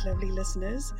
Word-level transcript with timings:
night, 0.00 0.10
lovely 0.10 0.30
listeners, 0.30 0.92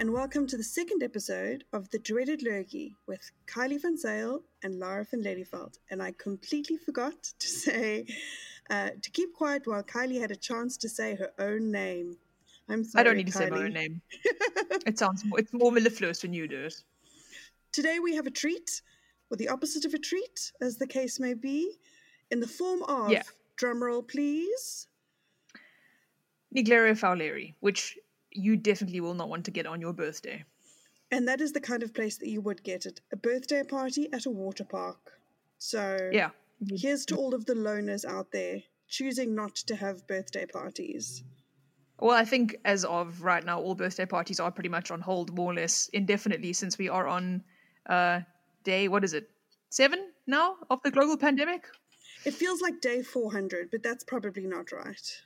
and 0.00 0.12
welcome 0.12 0.46
to 0.46 0.56
the 0.56 0.62
second 0.62 1.02
episode 1.02 1.64
of 1.72 1.88
The 1.90 1.98
Dreaded 1.98 2.42
Lurgy 2.42 2.96
with 3.06 3.30
Kylie 3.46 3.80
Van 3.80 3.96
Zale 3.96 4.42
and 4.62 4.78
Lara 4.78 5.06
van 5.10 5.22
Lelyveld. 5.22 5.78
And 5.90 6.02
I 6.02 6.12
completely 6.18 6.76
forgot 6.76 7.14
to 7.38 7.46
say, 7.46 8.06
uh, 8.70 8.90
to 9.00 9.10
keep 9.10 9.34
quiet 9.34 9.62
while 9.66 9.82
Kylie 9.82 10.20
had 10.20 10.30
a 10.30 10.36
chance 10.36 10.76
to 10.78 10.88
say 10.88 11.14
her 11.14 11.30
own 11.38 11.70
name. 11.70 12.16
I'm 12.68 12.84
sorry, 12.84 13.00
I 13.00 13.04
don't 13.04 13.16
need 13.16 13.26
to 13.26 13.32
say 13.32 13.50
my 13.50 13.58
own 13.58 13.72
name. 13.72 14.00
it 14.86 14.98
sounds 14.98 15.24
more, 15.24 15.38
it's 15.38 15.52
more 15.52 15.72
mellifluous 15.72 16.22
when 16.22 16.32
you 16.32 16.48
do 16.48 16.64
it. 16.64 16.82
Today 17.72 17.98
we 18.00 18.14
have 18.16 18.26
a 18.26 18.30
treat, 18.30 18.82
or 19.30 19.36
the 19.36 19.48
opposite 19.48 19.84
of 19.84 19.94
a 19.94 19.98
treat, 19.98 20.52
as 20.60 20.76
the 20.76 20.86
case 20.86 21.20
may 21.20 21.34
be, 21.34 21.76
in 22.30 22.40
the 22.40 22.48
form 22.48 22.82
of, 22.84 23.10
Yeah. 23.10 23.22
drumroll 23.60 24.06
please, 24.06 24.88
Naegleria 26.54 26.94
fowleri, 26.94 27.54
which 27.60 27.96
you 28.34 28.56
definitely 28.56 29.00
will 29.00 29.14
not 29.14 29.28
want 29.28 29.44
to 29.46 29.50
get 29.50 29.66
on 29.66 29.80
your 29.80 29.92
birthday. 29.92 30.44
and 31.10 31.28
that 31.28 31.40
is 31.42 31.52
the 31.52 31.60
kind 31.60 31.82
of 31.82 31.92
place 31.92 32.16
that 32.16 32.28
you 32.28 32.40
would 32.40 32.62
get 32.62 32.86
at 32.86 33.00
a 33.12 33.16
birthday 33.16 33.62
party 33.62 34.10
at 34.12 34.24
a 34.26 34.30
water 34.30 34.64
park. 34.64 35.20
So 35.58 36.08
Yeah. 36.12 36.30
here's 36.66 37.04
to 37.06 37.16
all 37.16 37.34
of 37.34 37.44
the 37.44 37.54
loners 37.54 38.04
out 38.04 38.32
there 38.32 38.62
choosing 38.88 39.34
not 39.34 39.54
to 39.56 39.76
have 39.76 40.06
birthday 40.06 40.46
parties. 40.46 41.22
Well, 41.98 42.16
I 42.16 42.24
think 42.24 42.56
as 42.64 42.84
of 42.84 43.22
right 43.22 43.44
now, 43.44 43.60
all 43.60 43.74
birthday 43.74 44.06
parties 44.06 44.40
are 44.40 44.50
pretty 44.50 44.68
much 44.70 44.90
on 44.90 45.00
hold, 45.00 45.34
more 45.36 45.52
or 45.52 45.54
less 45.54 45.88
indefinitely, 45.92 46.52
since 46.52 46.78
we 46.78 46.88
are 46.88 47.06
on 47.06 47.44
uh, 47.86 48.20
day, 48.64 48.88
what 48.88 49.04
is 49.04 49.12
it, 49.12 49.30
seven 49.70 50.12
now 50.26 50.56
of 50.70 50.80
the 50.82 50.90
global 50.90 51.16
pandemic? 51.16 51.66
It 52.24 52.34
feels 52.34 52.60
like 52.60 52.80
day 52.80 53.02
400, 53.02 53.70
but 53.70 53.82
that's 53.82 54.04
probably 54.04 54.46
not 54.46 54.72
right. 54.72 55.22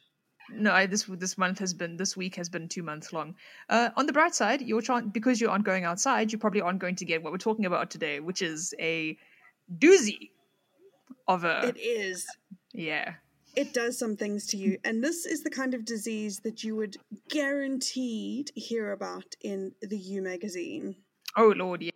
No, 0.51 0.73
I, 0.73 0.87
this 0.87 1.05
this 1.05 1.37
month 1.37 1.59
has 1.59 1.75
been 1.75 1.97
this 1.97 2.17
week 2.17 2.37
has 2.37 2.49
been 2.49 2.69
two 2.69 2.83
months 2.83 3.13
long. 3.13 3.35
Uh, 3.69 3.91
on 3.97 4.07
the 4.07 4.13
bright 4.13 4.35
side, 4.35 4.63
your 4.63 4.81
chan 4.81 5.09
because 5.09 5.41
you 5.41 5.51
aren't 5.51 5.65
going 5.65 5.85
outside, 5.85 6.33
you 6.33 6.39
probably 6.39 6.61
aren't 6.61 6.79
going 6.79 6.97
to 6.97 7.05
get 7.05 7.23
what 7.23 7.33
we're 7.33 7.39
talking 7.39 7.67
about 7.67 7.91
today, 7.91 8.21
which 8.21 8.43
is 8.43 8.75
a 8.79 9.17
doozy 9.79 10.31
of 11.29 11.45
a 11.45 11.69
It 11.69 11.79
is. 11.79 12.27
yeah. 12.73 13.15
It 13.57 13.73
does 13.73 13.99
some 13.99 14.17
things 14.17 14.47
to 14.49 14.59
you. 14.59 14.77
And 14.85 15.03
this 15.03 15.25
is 15.25 15.43
the 15.43 15.49
kind 15.49 15.73
of 15.73 15.87
disease 15.87 16.41
that 16.41 16.63
you 16.63 16.77
would 16.77 16.99
guaranteed 17.31 18.51
hear 18.55 18.93
about 18.93 19.35
in 19.41 19.73
the 19.81 19.97
U 19.97 20.21
magazine. 20.21 20.97
Oh 21.37 21.55
lord, 21.57 21.83
yeah. 21.83 21.93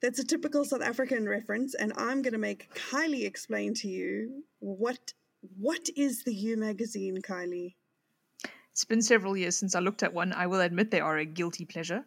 That's 0.00 0.18
a 0.18 0.24
typical 0.24 0.64
South 0.64 0.80
African 0.82 1.28
reference, 1.28 1.74
and 1.74 1.92
I'm 1.98 2.22
going 2.22 2.32
to 2.32 2.38
make 2.38 2.72
Kylie 2.74 3.26
explain 3.26 3.74
to 3.74 3.88
you 3.88 4.44
what 4.60 5.12
what 5.58 5.88
is 5.96 6.22
the 6.24 6.34
U 6.34 6.56
magazine, 6.56 7.20
Kylie. 7.20 7.74
It's 8.72 8.84
been 8.84 9.02
several 9.02 9.36
years 9.36 9.56
since 9.56 9.74
I 9.74 9.80
looked 9.80 10.02
at 10.02 10.14
one. 10.14 10.32
I 10.32 10.46
will 10.46 10.60
admit 10.60 10.90
they 10.90 11.00
are 11.00 11.18
a 11.18 11.24
guilty 11.24 11.64
pleasure. 11.64 12.04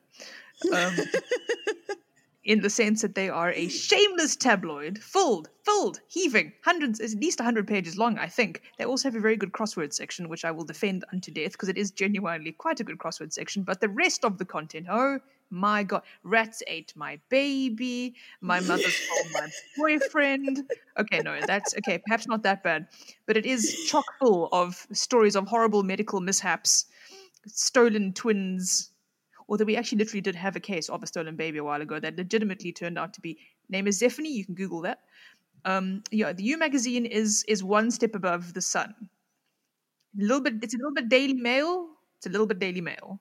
Um, 0.73 0.95
in 2.44 2.61
the 2.61 2.70
sense 2.70 3.02
that 3.02 3.16
they 3.16 3.30
are 3.30 3.52
a 3.52 3.70
shameless 3.70 4.36
tabloid, 4.36 4.97
filled, 4.97 5.50
filled, 5.64 6.02
heaving, 6.08 6.52
hundreds, 6.64 7.00
at 7.00 7.11
least 7.11 7.39
100 7.39 7.67
pages 7.67 7.97
long, 7.97 8.17
I 8.17 8.28
think. 8.28 8.61
They 8.78 8.86
also 8.86 9.08
have 9.08 9.16
a 9.16 9.22
very 9.22 9.38
good 9.38 9.53
crossword 9.53 9.94
section, 9.94 10.28
which 10.28 10.44
I 10.44 10.52
will 10.52 10.66
defend 10.66 11.05
unto 11.14 11.31
death 11.31 11.53
because 11.53 11.70
it 11.70 11.78
is 11.78 11.92
genuinely 11.92 12.52
quite 12.52 12.80
a 12.80 12.83
good 12.83 12.98
crossword 12.98 13.31
section. 13.31 13.64
But 13.64 13.80
the 13.80 13.89
rest 13.89 14.25
of 14.25 14.38
the 14.38 14.45
content, 14.45 14.88
oh 14.89 15.20
my 15.54 15.84
god, 15.84 16.02
rats 16.23 16.64
ate 16.68 16.94
my 16.96 17.20
baby, 17.30 18.16
my 18.42 18.59
mother 18.59 18.90
stole 18.90 19.32
my 19.34 19.48
boyfriend. 19.78 20.64
Okay, 20.98 21.20
no, 21.20 21.40
that's 21.45 21.76
okay, 21.78 22.00
perhaps 22.00 22.28
not 22.28 22.44
that 22.44 22.64
bad, 22.64 22.88
but 23.28 23.38
it 23.38 23.45
is 23.45 23.86
chock 23.88 24.06
full 24.20 24.50
of 24.52 24.88
stories 24.92 25.36
of 25.36 25.48
horrible 25.48 25.84
medical 25.84 26.20
mishaps, 26.20 26.86
stolen 27.48 28.14
twins, 28.14 28.92
although 29.48 29.66
we 29.66 29.77
actually 29.77 30.00
literally 30.00 30.22
did 30.22 30.36
have 30.36 30.55
a 30.55 30.60
case 30.60 30.89
of 30.89 31.04
a 31.04 31.08
stolen 31.08 31.36
baby 31.36 31.60
a 31.60 31.64
while 31.64 31.82
ago 31.82 32.00
that 32.00 32.17
legitimately 32.17 32.72
turned 32.72 32.98
out 32.98 33.14
to 33.14 33.22
be 33.22 33.38
name 33.70 33.88
is 33.88 34.02
Zephany. 34.02 34.32
You 34.32 34.45
can 34.45 34.56
Google 34.56 34.82
that. 34.82 35.00
Um, 35.66 36.04
yeah, 36.11 36.33
the 36.33 36.44
U 36.44 36.58
magazine 36.58 37.06
is 37.06 37.45
is 37.48 37.64
one 37.64 37.92
step 37.92 38.16
above 38.16 38.54
the 38.54 38.61
Sun. 38.61 38.94
A 40.20 40.22
little 40.22 40.42
bit. 40.42 40.56
It's 40.61 40.73
a 40.73 40.77
little 40.77 40.94
bit 40.94 41.10
Daily 41.10 41.33
Mail. 41.33 41.88
It's 42.17 42.26
a 42.26 42.30
little 42.30 42.48
bit 42.48 42.60
Daily 42.60 42.82
Mail. 42.82 43.20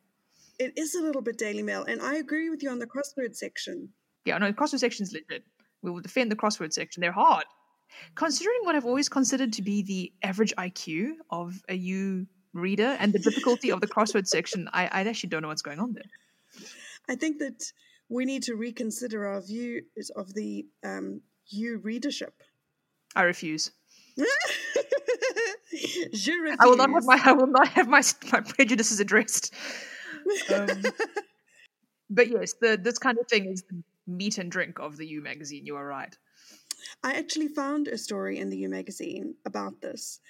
It 0.59 0.73
is 0.77 0.95
a 0.95 1.03
little 1.03 1.23
bit 1.23 1.39
Daily 1.39 1.63
Mail, 1.63 1.85
and 1.85 2.01
I 2.01 2.17
agree 2.17 2.51
with 2.51 2.63
you 2.63 2.71
on 2.71 2.79
the 2.79 2.87
crossword 2.87 3.35
section. 3.35 3.91
Yeah, 4.25 4.39
no, 4.39 4.47
the 4.47 4.53
crossword 4.53 4.79
section's 4.79 5.13
legit. 5.13 5.45
We 5.83 5.91
will 5.91 6.01
defend 6.01 6.31
the 6.31 6.37
crossword 6.37 6.73
section. 6.73 7.01
They're 7.01 7.13
hard. 7.13 7.45
Considering 8.15 8.61
what 8.62 8.75
I've 8.75 8.87
always 8.87 9.09
considered 9.09 9.53
to 9.55 9.62
be 9.62 9.83
the 9.83 10.12
average 10.23 10.55
IQ 10.57 11.12
of 11.31 11.62
a 11.69 11.75
U 11.75 12.27
reader 12.55 12.97
and 12.99 13.12
the 13.12 13.19
difficulty 13.19 13.71
of 13.71 13.81
the 13.81 13.87
crossword 13.87 14.27
section, 14.27 14.69
I, 14.73 14.85
I 14.85 15.01
actually 15.03 15.31
don't 15.31 15.43
know 15.43 15.49
what's 15.49 15.62
going 15.62 15.79
on 15.79 15.95
there. 15.95 16.05
I 17.09 17.17
think 17.17 17.39
that 17.39 17.73
we 18.09 18.25
need 18.25 18.45
to 18.45 18.55
reconsider 18.55 19.27
our 19.27 19.41
view 19.41 19.83
of 20.17 20.35
the 20.35 20.67
um, 20.85 21.23
U 21.49 21.79
readership. 21.79 22.35
I 23.17 23.23
refuse. 23.23 23.71
I 26.61 26.67
will 26.67 26.77
not 26.77 26.91
have 26.91 27.05
my 27.05 27.21
I 27.25 27.33
will 27.33 27.47
not 27.47 27.69
have 27.69 27.89
my 27.89 28.03
my 28.31 28.41
prejudices 28.41 29.01
addressed. 29.01 29.55
Um, 30.53 30.83
but 32.10 32.28
yes, 32.28 32.55
the 32.60 32.78
this 32.81 32.99
kind 32.99 33.19
of 33.19 33.27
thing 33.28 33.47
is 33.47 33.62
the 33.62 33.83
meat 34.06 34.38
and 34.38 34.50
drink 34.50 34.78
of 34.78 34.97
the 34.97 35.06
U 35.06 35.22
magazine. 35.22 35.66
You 35.66 35.77
are 35.77 35.87
right. 35.87 36.16
I 37.03 37.15
actually 37.15 37.49
found 37.49 37.88
a 37.88 37.97
story 37.99 38.38
in 38.38 38.50
the 38.50 38.59
U 38.59 38.69
magazine 38.69 39.34
about 39.44 39.81
this, 39.81 40.21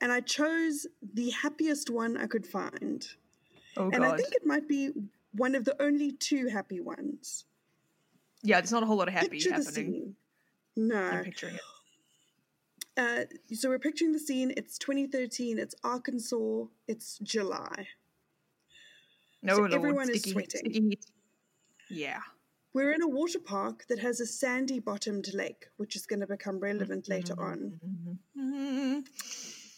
and 0.00 0.12
I 0.12 0.20
chose 0.20 0.86
the 1.14 1.30
happiest 1.30 1.90
one 1.90 2.16
I 2.16 2.26
could 2.26 2.46
find. 2.46 3.06
Oh 3.76 3.90
and 3.90 4.04
I 4.04 4.16
think 4.16 4.32
it 4.32 4.46
might 4.46 4.68
be 4.68 4.90
one 5.32 5.54
of 5.54 5.64
the 5.64 5.80
only 5.82 6.12
two 6.12 6.48
happy 6.48 6.80
ones. 6.80 7.44
Yeah, 8.42 8.60
there's 8.60 8.72
not 8.72 8.82
a 8.82 8.86
whole 8.86 8.96
lot 8.96 9.08
of 9.08 9.14
happy 9.14 9.28
Picture 9.28 9.50
the 9.50 9.56
happening. 9.56 9.72
scene. 9.72 10.16
No. 10.76 11.02
I'm 11.02 11.24
picturing 11.24 11.54
it. 11.54 11.60
Uh, 12.98 13.24
so 13.54 13.68
we're 13.68 13.78
picturing 13.78 14.12
the 14.12 14.18
scene. 14.18 14.52
It's 14.56 14.78
2013. 14.78 15.58
It's 15.58 15.74
Arkansas. 15.84 16.64
It's 16.88 17.18
July. 17.18 17.88
No, 19.46 19.54
So 19.54 19.60
Lord, 19.60 19.74
everyone 19.74 20.10
is 20.10 20.20
sticky, 20.20 20.32
sweating. 20.32 20.72
heat. 20.72 21.06
Yeah. 21.88 22.20
We're 22.72 22.92
in 22.92 23.00
a 23.02 23.08
water 23.08 23.38
park 23.38 23.86
that 23.88 24.00
has 24.00 24.20
a 24.20 24.26
sandy 24.26 24.80
bottomed 24.80 25.32
lake, 25.32 25.66
which 25.76 25.96
is 25.96 26.04
going 26.06 26.20
to 26.20 26.26
become 26.26 26.58
relevant 26.58 27.08
later 27.08 27.34
on. 27.40 27.80
Mhm. 28.36 29.06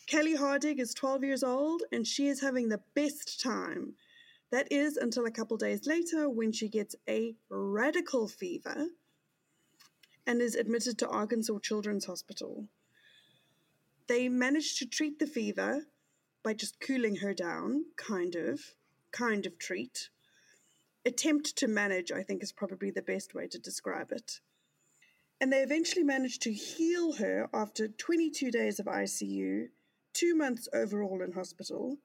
Kelly 0.07 0.35
Hardig 0.37 0.81
is 0.81 0.95
12 0.95 1.23
years 1.23 1.43
old 1.45 1.83
and 1.93 2.07
she 2.07 2.27
is 2.29 2.41
having 2.41 2.69
the 2.71 2.83
best 2.95 3.41
time. 3.41 3.95
That 4.51 4.73
is 4.73 4.97
until 4.97 5.27
a 5.27 5.31
couple 5.31 5.57
days 5.59 5.87
later 5.87 6.29
when 6.31 6.51
she 6.53 6.69
gets 6.69 6.97
a 7.07 7.37
radical 7.51 8.27
fever 8.27 8.89
and 10.27 10.41
is 10.41 10.55
admitted 10.55 10.99
to 10.99 11.09
Arkansas 11.09 11.59
Children's 11.59 12.07
Hospital. 12.07 12.69
They 14.07 14.29
manage 14.31 14.79
to 14.79 14.87
treat 14.87 15.19
the 15.19 15.27
fever 15.27 15.87
by 16.43 16.55
just 16.55 16.81
cooling 16.81 17.17
her 17.17 17.35
down, 17.35 17.85
kind 17.97 18.35
of, 18.35 18.75
kind 19.13 19.47
of 19.47 19.59
treat. 19.59 20.09
Attempt 21.05 21.57
to 21.57 21.69
manage, 21.69 22.13
I 22.13 22.23
think, 22.23 22.43
is 22.43 22.53
probably 22.53 22.91
the 22.91 23.03
best 23.03 23.35
way 23.35 23.47
to 23.49 23.59
describe 23.59 24.13
it. 24.13 24.41
And 25.41 25.53
they 25.53 25.61
eventually 25.61 26.05
managed 26.05 26.43
to 26.43 26.53
heal 26.53 27.15
her 27.15 27.49
after 27.55 27.89
22 27.89 28.51
days 28.51 28.81
of 28.81 28.87
ICU, 28.87 29.69
two 30.13 30.35
months 30.35 30.69
overall 30.75 31.23
in 31.23 31.33
hospital, 31.33 31.99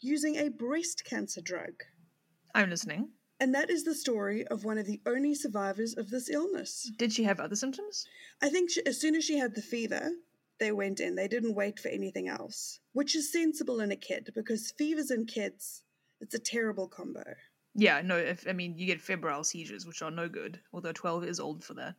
using 0.00 0.36
a 0.36 0.48
breast 0.50 1.04
cancer 1.04 1.40
drug. 1.40 1.84
I'm 2.54 2.70
listening. 2.70 3.10
And 3.38 3.54
that 3.54 3.70
is 3.70 3.84
the 3.84 3.94
story 3.94 4.46
of 4.46 4.64
one 4.64 4.78
of 4.78 4.86
the 4.86 5.00
only 5.06 5.34
survivors 5.34 5.94
of 5.96 6.10
this 6.10 6.30
illness. 6.30 6.90
Did 6.96 7.12
she 7.12 7.24
have 7.24 7.38
other 7.38 7.54
symptoms? 7.54 8.06
I 8.42 8.48
think 8.48 8.70
she, 8.70 8.84
as 8.86 9.00
soon 9.00 9.14
as 9.14 9.24
she 9.24 9.38
had 9.38 9.54
the 9.54 9.62
fever, 9.62 10.10
they 10.58 10.72
went 10.72 11.00
in. 11.00 11.14
They 11.14 11.28
didn't 11.28 11.54
wait 11.54 11.78
for 11.78 11.88
anything 11.88 12.28
else, 12.28 12.80
which 12.92 13.14
is 13.14 13.30
sensible 13.30 13.80
in 13.80 13.92
a 13.92 13.96
kid 13.96 14.30
because 14.34 14.72
fevers 14.78 15.10
in 15.10 15.26
kids, 15.26 15.82
it's 16.20 16.34
a 16.34 16.38
terrible 16.38 16.88
combo. 16.88 17.24
Yeah, 17.74 18.00
no. 18.02 18.16
If 18.16 18.46
I 18.48 18.52
mean, 18.52 18.78
you 18.78 18.86
get 18.86 19.00
febrile 19.00 19.44
seizures, 19.44 19.86
which 19.86 20.02
are 20.02 20.10
no 20.10 20.28
good. 20.28 20.58
Although 20.72 20.92
twelve 20.92 21.24
is 21.24 21.40
old 21.40 21.62
for 21.62 21.74
that. 21.74 21.94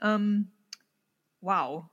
Um, 0.00 0.48
wow. 1.40 1.90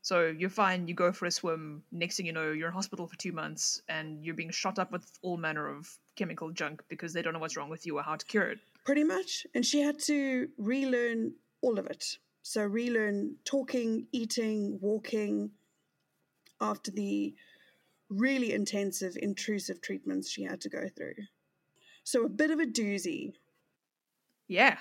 So 0.00 0.26
you're 0.26 0.50
fine. 0.50 0.88
You 0.88 0.94
go 0.94 1.12
for 1.12 1.26
a 1.26 1.30
swim. 1.30 1.84
Next 1.92 2.16
thing 2.16 2.26
you 2.26 2.32
know, 2.32 2.50
you're 2.50 2.68
in 2.68 2.74
hospital 2.74 3.06
for 3.06 3.16
two 3.16 3.32
months, 3.32 3.82
and 3.88 4.24
you're 4.24 4.34
being 4.34 4.50
shot 4.50 4.78
up 4.78 4.90
with 4.90 5.06
all 5.22 5.36
manner 5.36 5.68
of 5.68 5.88
chemical 6.16 6.50
junk 6.50 6.82
because 6.88 7.12
they 7.12 7.22
don't 7.22 7.34
know 7.34 7.38
what's 7.38 7.56
wrong 7.56 7.70
with 7.70 7.86
you 7.86 7.98
or 7.98 8.02
how 8.02 8.16
to 8.16 8.26
cure 8.26 8.50
it. 8.50 8.58
Pretty 8.84 9.04
much. 9.04 9.46
And 9.54 9.64
she 9.64 9.80
had 9.80 10.00
to 10.00 10.48
relearn 10.58 11.34
all 11.60 11.78
of 11.78 11.86
it. 11.86 12.18
So, 12.42 12.64
relearn 12.64 13.36
talking, 13.44 14.08
eating, 14.10 14.80
walking 14.80 15.52
after 16.60 16.90
the 16.90 17.34
really 18.12 18.52
intensive, 18.52 19.16
intrusive 19.20 19.80
treatments 19.80 20.30
she 20.30 20.42
had 20.42 20.60
to 20.62 20.68
go 20.68 20.88
through. 20.88 21.14
So, 22.04 22.24
a 22.24 22.28
bit 22.28 22.50
of 22.50 22.58
a 22.58 22.66
doozy. 22.66 23.34
Yeah. 24.48 24.78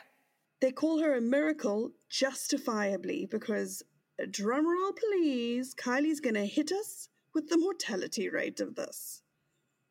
They 0.60 0.72
call 0.72 1.00
her 1.00 1.16
a 1.16 1.22
miracle 1.22 1.92
justifiably 2.10 3.26
because, 3.26 3.84
drumroll 4.22 4.96
please, 4.96 5.74
Kylie's 5.74 6.20
going 6.20 6.36
to 6.36 6.46
hit 6.46 6.72
us 6.72 7.10
with 7.34 7.50
the 7.50 7.58
mortality 7.58 8.30
rate 8.30 8.60
of 8.60 8.76
this. 8.76 9.22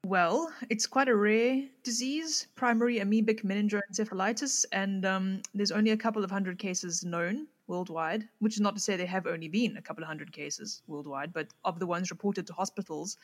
Well, 0.07 0.51
it's 0.71 0.87
quite 0.87 1.09
a 1.09 1.17
rare 1.17 1.69
disease, 1.83 2.47
primary 2.55 3.01
amoebic 3.01 3.45
meningoencephalitis, 3.45 4.65
and 4.73 5.05
um, 5.05 5.43
there's 5.55 5.73
only 5.73 5.91
a 5.91 5.97
couple 5.97 6.25
of 6.25 6.31
hundred 6.31 6.59
cases 6.59 7.05
known 7.05 7.47
worldwide, 7.71 8.29
which 8.41 8.55
is 8.55 8.61
not 8.61 8.75
to 8.75 8.81
say 8.81 8.97
there 8.97 9.07
have 9.07 9.27
only 9.27 9.49
been 9.49 9.77
a 9.77 9.83
couple 9.83 10.03
of 10.03 10.09
hundred 10.09 10.33
cases 10.33 10.83
worldwide, 10.87 11.33
but 11.33 11.47
of 11.65 11.79
the 11.79 11.87
ones 11.87 12.11
reported 12.11 12.47
to 12.49 12.53
hospitals, 12.53 13.17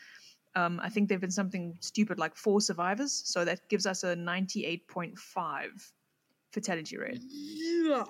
um, 0.55 0.79
I 0.81 0.89
think 0.89 1.07
there 1.07 1.15
have 1.15 1.21
been 1.21 1.39
something 1.41 1.77
stupid 1.81 2.17
like 2.17 2.35
four 2.35 2.61
survivors. 2.61 3.11
So 3.25 3.45
that 3.45 3.67
gives 3.69 3.85
us 3.85 4.03
a 4.03 4.15
98.5 4.15 5.91
fatality 6.51 6.97
rate. 6.97 7.21
Yeah. 7.29 8.05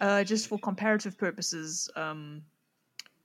Uh, 0.00 0.24
just 0.24 0.48
for 0.48 0.58
comparative 0.58 1.18
purposes, 1.18 1.90
um, 1.96 2.42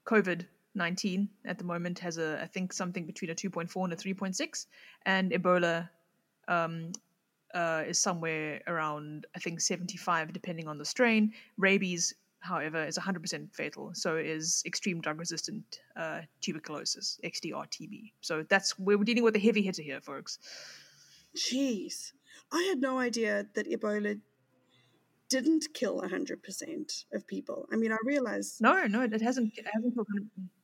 COVID 0.05 0.45
19 0.75 1.29
at 1.45 1.57
the 1.57 1.63
moment 1.63 1.99
has 1.99 2.17
a, 2.17 2.41
I 2.41 2.47
think, 2.47 2.73
something 2.73 3.05
between 3.05 3.31
a 3.31 3.35
2.4 3.35 3.85
and 3.85 3.93
a 3.93 3.95
3.6, 3.95 4.65
and 5.05 5.31
Ebola 5.31 5.89
um, 6.49 6.91
uh, 7.55 7.83
is 7.87 7.97
somewhere 7.97 8.61
around, 8.67 9.25
I 9.35 9.39
think, 9.39 9.61
75, 9.61 10.33
depending 10.33 10.67
on 10.67 10.77
the 10.77 10.85
strain. 10.85 11.33
Rabies, 11.57 12.13
however, 12.41 12.85
is 12.85 12.97
100% 12.97 13.53
fatal, 13.55 13.91
so 13.93 14.17
is 14.17 14.61
extreme 14.65 15.01
drug 15.01 15.17
resistant 15.17 15.79
uh, 15.95 16.21
tuberculosis, 16.41 17.19
XDR 17.23 17.65
TB. 17.67 18.11
So 18.21 18.43
that's 18.47 18.77
we're 18.77 18.97
dealing 19.03 19.23
with 19.23 19.35
a 19.35 19.39
heavy 19.39 19.61
hitter 19.61 19.81
here, 19.81 20.01
folks. 20.01 20.37
Jeez. 21.35 22.11
I 22.51 22.61
had 22.69 22.79
no 22.79 22.99
idea 22.99 23.45
that 23.55 23.67
Ebola 23.67 24.19
didn't 25.29 25.65
kill 25.73 26.01
100% 26.01 27.05
of 27.13 27.25
people. 27.25 27.67
I 27.71 27.77
mean, 27.77 27.91
I 27.91 27.97
realized, 28.05 28.61
No, 28.61 28.85
no, 28.85 29.01
it 29.01 29.21
hasn't. 29.21 29.57
It 29.57 29.65
hasn't 29.73 29.95
killed. 29.95 30.07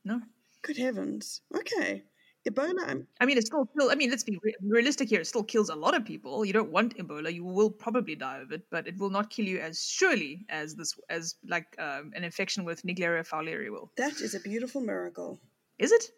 No, 0.04 0.20
good 0.62 0.76
heavens. 0.76 1.40
Okay. 1.56 2.04
Ebola, 2.48 2.88
I'm, 2.88 3.06
mean, 3.24 3.38
it 3.38 3.46
still 3.46 3.66
kills. 3.66 3.92
I 3.92 3.94
mean, 3.94 4.10
let's 4.10 4.24
be 4.24 4.38
re- 4.42 4.54
realistic 4.62 5.08
here. 5.08 5.20
It 5.20 5.26
still 5.26 5.44
kills 5.44 5.68
a 5.68 5.76
lot 5.76 5.94
of 5.94 6.04
people. 6.04 6.44
You 6.44 6.52
don't 6.52 6.72
want 6.72 6.96
Ebola. 6.96 7.32
You 7.32 7.44
will 7.44 7.70
probably 7.70 8.16
die 8.16 8.38
of 8.38 8.50
it, 8.50 8.62
but 8.70 8.88
it 8.88 8.98
will 8.98 9.10
not 9.10 9.30
kill 9.30 9.46
you 9.46 9.60
as 9.60 9.84
surely 9.84 10.44
as 10.48 10.74
this, 10.74 10.98
as 11.08 11.36
like 11.46 11.66
um, 11.78 12.12
an 12.16 12.24
infection 12.24 12.64
with 12.64 12.82
Naegleria 12.82 13.26
fowleri 13.28 13.70
will. 13.70 13.92
that 13.96 14.20
is 14.20 14.34
a 14.34 14.40
beautiful 14.40 14.80
miracle. 14.80 15.38
Is 15.78 15.92
it? 15.92 16.10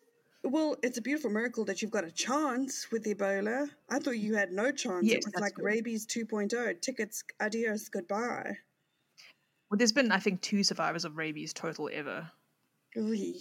Well, 0.44 0.76
it's 0.82 0.98
a 0.98 1.02
beautiful 1.02 1.30
miracle 1.30 1.64
that 1.66 1.82
you've 1.82 1.90
got 1.90 2.04
a 2.04 2.10
chance 2.10 2.90
with 2.90 3.04
Ebola. 3.04 3.68
I 3.90 3.98
thought 3.98 4.18
you 4.18 4.34
had 4.34 4.52
no 4.52 4.72
chance. 4.72 5.06
Yes, 5.06 5.26
it 5.26 5.32
was 5.34 5.40
like 5.40 5.54
good. 5.54 5.64
rabies 5.64 6.06
2.0. 6.06 6.80
Tickets, 6.80 7.24
adios, 7.40 7.88
goodbye. 7.88 8.58
Well, 9.70 9.78
there's 9.78 9.92
been, 9.92 10.12
I 10.12 10.18
think, 10.18 10.40
two 10.40 10.62
survivors 10.62 11.04
of 11.04 11.16
rabies 11.16 11.52
total 11.52 11.90
ever. 11.92 12.30
Ooh. 12.96 13.34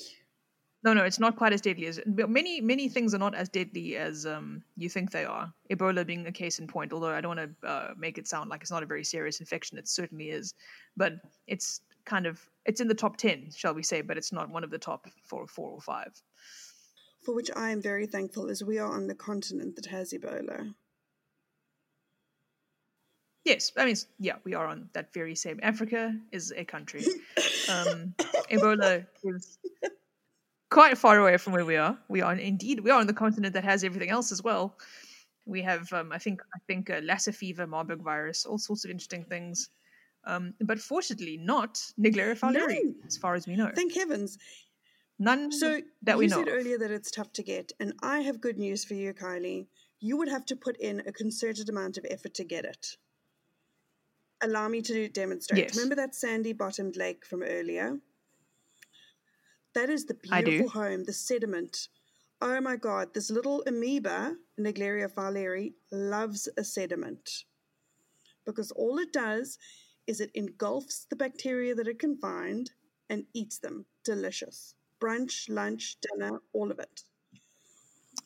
No, 0.84 0.94
no, 0.94 1.04
it's 1.06 1.20
not 1.20 1.38
quite 1.38 1.54
as 1.54 1.62
deadly 1.62 1.86
as 1.86 2.02
many. 2.06 2.60
Many 2.60 2.90
things 2.90 3.14
are 3.14 3.20
not 3.20 3.34
as 3.34 3.48
deadly 3.48 3.96
as 3.96 4.26
um, 4.26 4.64
you 4.76 4.90
think 4.90 5.12
they 5.12 5.24
are. 5.24 5.54
Ebola 5.72 6.06
being 6.06 6.28
a 6.28 6.32
case 6.32 6.60
in 6.60 6.68
point. 6.68 6.92
Although 6.92 7.10
I 7.10 7.22
don't 7.22 7.38
want 7.38 7.58
to 7.62 7.68
uh, 7.68 7.94
make 7.98 8.18
it 8.18 8.28
sound 8.28 8.50
like 8.50 8.62
it's 8.62 8.72
not 8.72 8.84
a 8.84 8.86
very 8.86 9.06
serious 9.06 9.40
infection, 9.40 9.78
it 9.78 9.88
certainly 9.88 10.30
is. 10.30 10.54
But 10.98 11.14
it's 11.48 11.80
kind 12.04 12.26
of 12.26 12.42
it's 12.66 12.82
in 12.82 12.90
the 12.90 12.94
top 12.94 13.16
ten, 13.16 13.50
shall 13.56 13.74
we 13.74 13.84
say? 13.84 14.02
But 14.02 14.18
it's 14.18 14.34
not 14.34 14.50
one 14.50 14.66
of 14.66 14.72
the 14.72 14.78
top 14.78 15.08
four, 15.24 15.48
four 15.48 15.70
or 15.72 15.80
five. 15.80 16.22
For 17.24 17.34
which 17.34 17.50
I 17.56 17.70
am 17.70 17.82
very 17.82 18.06
thankful, 18.06 18.50
as 18.50 18.62
we 18.62 18.78
are 18.78 18.94
on 18.94 19.08
the 19.08 19.16
continent 19.16 19.78
that 19.78 19.86
has 19.86 20.12
Ebola. 20.12 20.74
Yes, 23.46 23.72
I 23.78 23.86
mean, 23.86 23.96
yeah, 24.20 24.36
we 24.44 24.54
are 24.54 24.68
on 24.68 24.90
that 24.94 25.14
very 25.14 25.36
same. 25.36 25.60
Africa 25.64 26.14
is 26.32 26.54
a 26.56 26.66
country. 26.66 27.06
Um, 27.70 28.14
Ebola 28.52 29.06
is 29.24 29.58
quite 30.74 30.98
far 30.98 31.20
away 31.20 31.38
from 31.38 31.54
where 31.54 31.66
we 31.66 31.78
are. 31.78 31.98
We 32.10 32.22
are 32.22 32.34
indeed 32.34 32.80
we 32.82 32.92
are 32.92 33.00
on 33.00 33.08
the 33.08 33.14
continent 33.14 33.54
that 33.54 33.64
has 33.64 33.84
everything 33.84 34.10
else 34.10 34.32
as 34.32 34.42
well. 34.44 34.78
We 35.46 35.62
have, 35.62 35.92
um, 35.94 36.12
I 36.12 36.20
think, 36.20 36.42
I 36.56 36.60
think 36.68 36.90
uh, 36.90 37.02
Lassa 37.04 37.34
fever, 37.34 37.68
Marburg 37.68 38.02
virus, 38.02 38.46
all 38.46 38.58
sorts 38.58 38.86
of 38.86 38.92
interesting 38.92 39.26
things. 39.26 39.70
Um, 40.26 40.54
but 40.62 40.80
fortunately, 40.80 41.38
not 41.38 41.74
Naegleria 42.00 42.38
fowleri, 42.40 42.80
No. 42.86 42.94
as 43.06 43.18
far 43.18 43.36
as 43.36 43.46
we 43.46 43.58
know. 43.58 43.70
Thank 43.76 43.94
heavens. 43.94 44.38
None 45.20 45.52
So 45.52 45.82
that 46.04 46.14
you 46.14 46.18
we 46.20 46.28
know. 46.28 46.38
said 46.38 46.48
earlier 46.50 46.78
that 46.80 46.92
it's 46.92 47.12
tough 47.12 47.32
to 47.34 47.44
get, 47.44 47.74
and 47.80 47.94
I 48.02 48.20
have 48.22 48.40
good 48.40 48.58
news 48.58 48.86
for 48.86 48.94
you, 48.94 49.14
Kylie. 49.14 49.68
You 50.00 50.18
would 50.18 50.30
have 50.30 50.46
to 50.48 50.56
put 50.56 50.78
in 50.78 51.02
a 51.06 51.12
concerted 51.12 51.68
amount 51.70 51.98
of 51.98 52.06
effort 52.10 52.34
to 52.36 52.44
get 52.46 52.66
it. 52.66 52.98
Allow 54.42 54.70
me 54.70 54.82
to 54.84 55.10
demonstrate. 55.10 55.60
Yes. 55.62 55.76
Remember 55.76 55.96
that 55.96 56.16
sandy 56.16 56.54
bottomed 56.54 56.96
lake 56.96 57.26
from 57.26 57.44
earlier? 57.44 58.00
That 59.76 59.90
is 59.90 60.06
the 60.06 60.14
beautiful 60.14 60.70
home, 60.70 61.04
the 61.04 61.14
sediment. 61.14 61.88
Oh 62.42 62.60
my 62.62 62.76
god, 62.76 63.14
this 63.14 63.32
little 63.32 63.64
amoeba, 63.66 64.36
Naegleria 64.60 65.12
fowleri, 65.12 65.74
loves 65.92 66.50
a 66.58 66.64
sediment. 66.64 67.46
Because 68.46 68.72
all 68.72 69.00
it 69.00 69.14
does 69.14 69.58
is 70.08 70.20
it 70.20 70.32
engulfs 70.34 71.06
the 71.10 71.16
bacteria 71.16 71.74
that 71.76 71.88
it 71.88 72.00
can 72.00 72.18
find 72.18 72.72
and 73.10 73.26
eats 73.34 73.60
them. 73.60 73.86
Delicious. 74.04 74.76
Brunch, 75.00 75.50
lunch, 75.50 75.98
dinner, 76.02 76.42
all 76.54 76.72
of 76.72 76.80
it. 76.80 77.04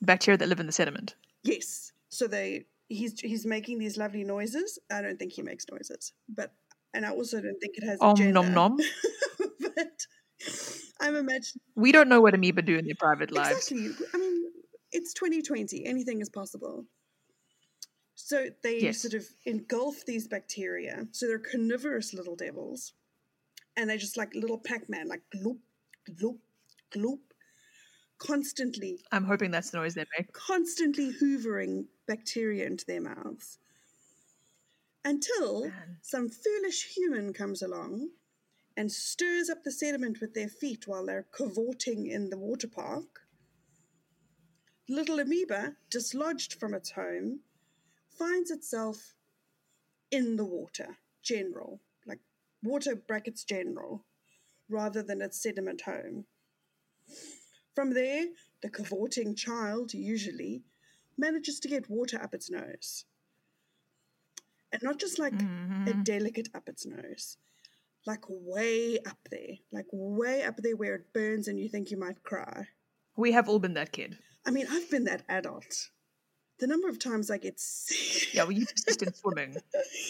Bacteria 0.01 0.37
that 0.37 0.49
live 0.49 0.59
in 0.59 0.65
the 0.65 0.71
sediment. 0.71 1.15
Yes. 1.43 1.93
So 2.09 2.27
they 2.27 2.65
he's 2.89 3.19
he's 3.19 3.45
making 3.45 3.79
these 3.79 3.97
lovely 3.97 4.23
noises. 4.23 4.79
I 4.91 5.01
don't 5.01 5.17
think 5.17 5.33
he 5.33 5.41
makes 5.41 5.65
noises, 5.71 6.13
but 6.27 6.53
and 6.93 7.05
I 7.05 7.11
also 7.11 7.41
don't 7.41 7.59
think 7.59 7.77
it 7.77 7.83
has 7.83 7.99
a 7.99 8.03
Om 8.03 8.15
gender. 8.15 8.33
nom 8.33 8.53
nom. 8.53 8.77
but 9.59 10.07
I'm 11.01 11.15
imagining 11.15 11.61
We 11.75 11.91
don't 11.91 12.09
know 12.09 12.21
what 12.21 12.33
amoeba 12.33 12.61
do 12.61 12.77
in 12.77 12.85
their 12.85 12.95
private 12.95 13.31
lives. 13.31 13.71
exactly. 13.71 13.89
I 14.13 14.17
mean, 14.17 14.43
it's 14.91 15.13
2020. 15.13 15.85
Anything 15.85 16.21
is 16.21 16.29
possible. 16.29 16.85
So 18.15 18.47
they 18.63 18.79
Yes. 18.79 19.01
sort 19.01 19.13
of 19.13 19.25
engulf 19.45 20.05
these 20.05 20.27
bacteria. 20.27 21.07
So 21.11 21.27
they're 21.27 21.39
carnivorous 21.39 22.13
little 22.13 22.35
devils, 22.35 22.93
and 23.75 23.89
they're 23.89 23.97
just 23.97 24.17
like 24.17 24.33
little 24.33 24.57
Pac-Man, 24.57 25.07
like 25.07 25.21
gloop, 25.35 25.59
gloop, 26.09 26.39
gloop, 26.91 27.19
constantly 28.17 28.99
I'm 29.11 29.23
hoping 29.25 29.51
that's 29.51 29.69
the 29.69 29.77
noise 29.77 29.93
they 29.93 30.05
make. 30.17 30.33
constantly 30.33 31.11
hoovering 31.13 31.85
bacteria 32.07 32.65
into 32.65 32.85
their 32.85 33.01
mouths 33.01 33.59
until 35.05 35.65
Man. 35.65 35.97
some 36.01 36.29
foolish 36.29 36.95
human 36.95 37.33
comes 37.33 37.61
along 37.61 38.09
and 38.77 38.91
stirs 38.91 39.49
up 39.49 39.63
the 39.63 39.71
sediment 39.71 40.21
with 40.21 40.35
their 40.35 40.47
feet 40.47 40.87
while 40.87 41.05
they're 41.05 41.27
cavorting 41.35 42.05
in 42.05 42.29
the 42.29 42.37
water 42.37 42.67
park. 42.67 43.27
Little 44.87 45.19
amoeba, 45.19 45.75
dislodged 45.89 46.53
from 46.53 46.75
its 46.75 46.91
home, 46.91 47.41
finds 48.09 48.51
itself 48.51 49.15
in 50.11 50.37
the 50.37 50.45
water, 50.45 50.97
general, 51.23 51.81
like 52.05 52.19
water 52.63 52.95
brackets 52.95 53.43
general, 53.43 54.05
rather 54.69 55.01
than 55.01 55.21
its 55.21 55.41
sediment 55.41 55.81
home. 55.81 56.27
From 57.75 57.93
there, 57.93 58.27
the 58.61 58.69
cavorting 58.69 59.35
child 59.35 59.93
usually 59.93 60.63
manages 61.17 61.59
to 61.61 61.67
get 61.67 61.89
water 61.89 62.21
up 62.21 62.33
its 62.33 62.49
nose. 62.51 63.05
And 64.71 64.83
not 64.83 64.99
just 64.99 65.19
like 65.19 65.47
a 65.87 65.93
Mhm. 65.93 66.03
delicate 66.03 66.49
up 66.53 66.69
its 66.69 66.85
nose, 66.85 67.37
like 68.07 68.23
way 68.29 68.97
up 69.05 69.17
there, 69.29 69.57
like 69.71 69.85
way 69.91 70.43
up 70.43 70.55
there 70.57 70.75
where 70.75 70.95
it 70.95 71.13
burns 71.13 71.47
and 71.47 71.59
you 71.59 71.69
think 71.69 71.91
you 71.91 71.97
might 71.99 72.23
cry. 72.23 72.67
We 73.15 73.33
have 73.33 73.49
all 73.49 73.59
been 73.59 73.73
that 73.75 73.91
kid. 73.91 74.17
I 74.45 74.51
mean, 74.51 74.65
I've 74.71 74.89
been 74.89 75.03
that 75.03 75.23
adult. 75.27 75.89
The 76.59 76.67
number 76.67 76.87
of 76.89 76.97
times 76.97 77.29
I 77.29 77.37
get 77.37 77.59
sea- 77.59 78.29
Yeah, 78.33 78.43
well, 78.43 78.53
you 78.53 78.65
persist 78.65 79.03
in 79.03 79.13
swimming. 79.13 79.57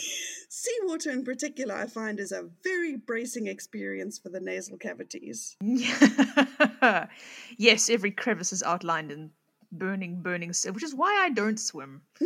seawater 0.50 1.12
in 1.12 1.24
particular, 1.26 1.76
I 1.76 1.88
find 1.88 2.20
is 2.20 2.32
a 2.32 2.50
very 2.64 2.96
bracing 2.96 3.48
experience 3.48 4.18
for 4.18 4.30
the 4.30 4.40
nasal 4.40 4.78
cavities. 4.78 5.58
yes, 7.58 7.90
every 7.90 8.12
crevice 8.12 8.54
is 8.54 8.64
outlined 8.64 9.12
in 9.12 9.32
burning, 9.72 10.22
burning, 10.22 10.54
which 10.72 10.84
is 10.84 10.96
why 10.96 11.24
I 11.26 11.30
don't 11.30 11.60
swim. 11.60 12.04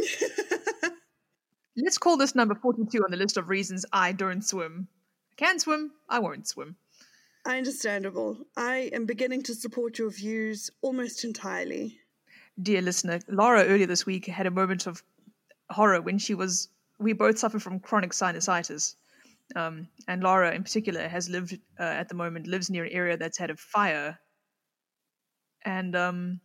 Let's 1.78 1.98
call 1.98 2.18
this 2.18 2.36
number 2.36 2.54
42 2.56 3.04
on 3.04 3.12
the 3.12 3.18
list 3.18 3.38
of 3.38 3.50
reasons 3.50 3.86
I 3.94 4.12
don't 4.12 4.44
swim. 4.44 4.90
I 5.42 5.46
can 5.46 5.60
swim, 5.60 5.92
I 6.08 6.20
won't 6.20 6.48
swim. 6.48 6.76
Understandable. 7.48 8.38
I 8.56 8.92
am 8.94 9.08
beginning 9.08 9.42
to 9.44 9.56
support 9.56 9.98
your 9.98 10.12
views 10.12 10.70
almost 10.84 11.24
entirely. 11.24 11.98
Dear 12.62 12.84
listener, 12.84 13.20
Laura 13.28 13.64
earlier 13.64 13.88
this 13.88 14.06
week 14.06 14.28
had 14.28 14.46
a 14.46 14.52
moment 14.52 14.86
of 14.86 15.02
horror 15.72 16.00
when 16.00 16.20
she 16.20 16.36
was. 16.36 16.70
We 17.00 17.14
both 17.14 17.40
suffer 17.40 17.58
from 17.58 17.80
chronic 17.80 18.12
sinusitis. 18.12 18.96
Um, 19.56 19.88
and 20.08 20.22
Laura, 20.22 20.54
in 20.54 20.62
particular, 20.62 21.08
has 21.08 21.28
lived 21.28 21.58
uh, 21.80 21.84
at 21.84 22.08
the 22.08 22.16
moment, 22.16 22.46
lives 22.46 22.70
near 22.70 22.84
an 22.84 22.92
area 22.92 23.18
that's 23.18 23.40
had 23.40 23.50
a 23.50 23.58
fire 23.58 24.20
and 25.66 25.96
um, 25.96 26.40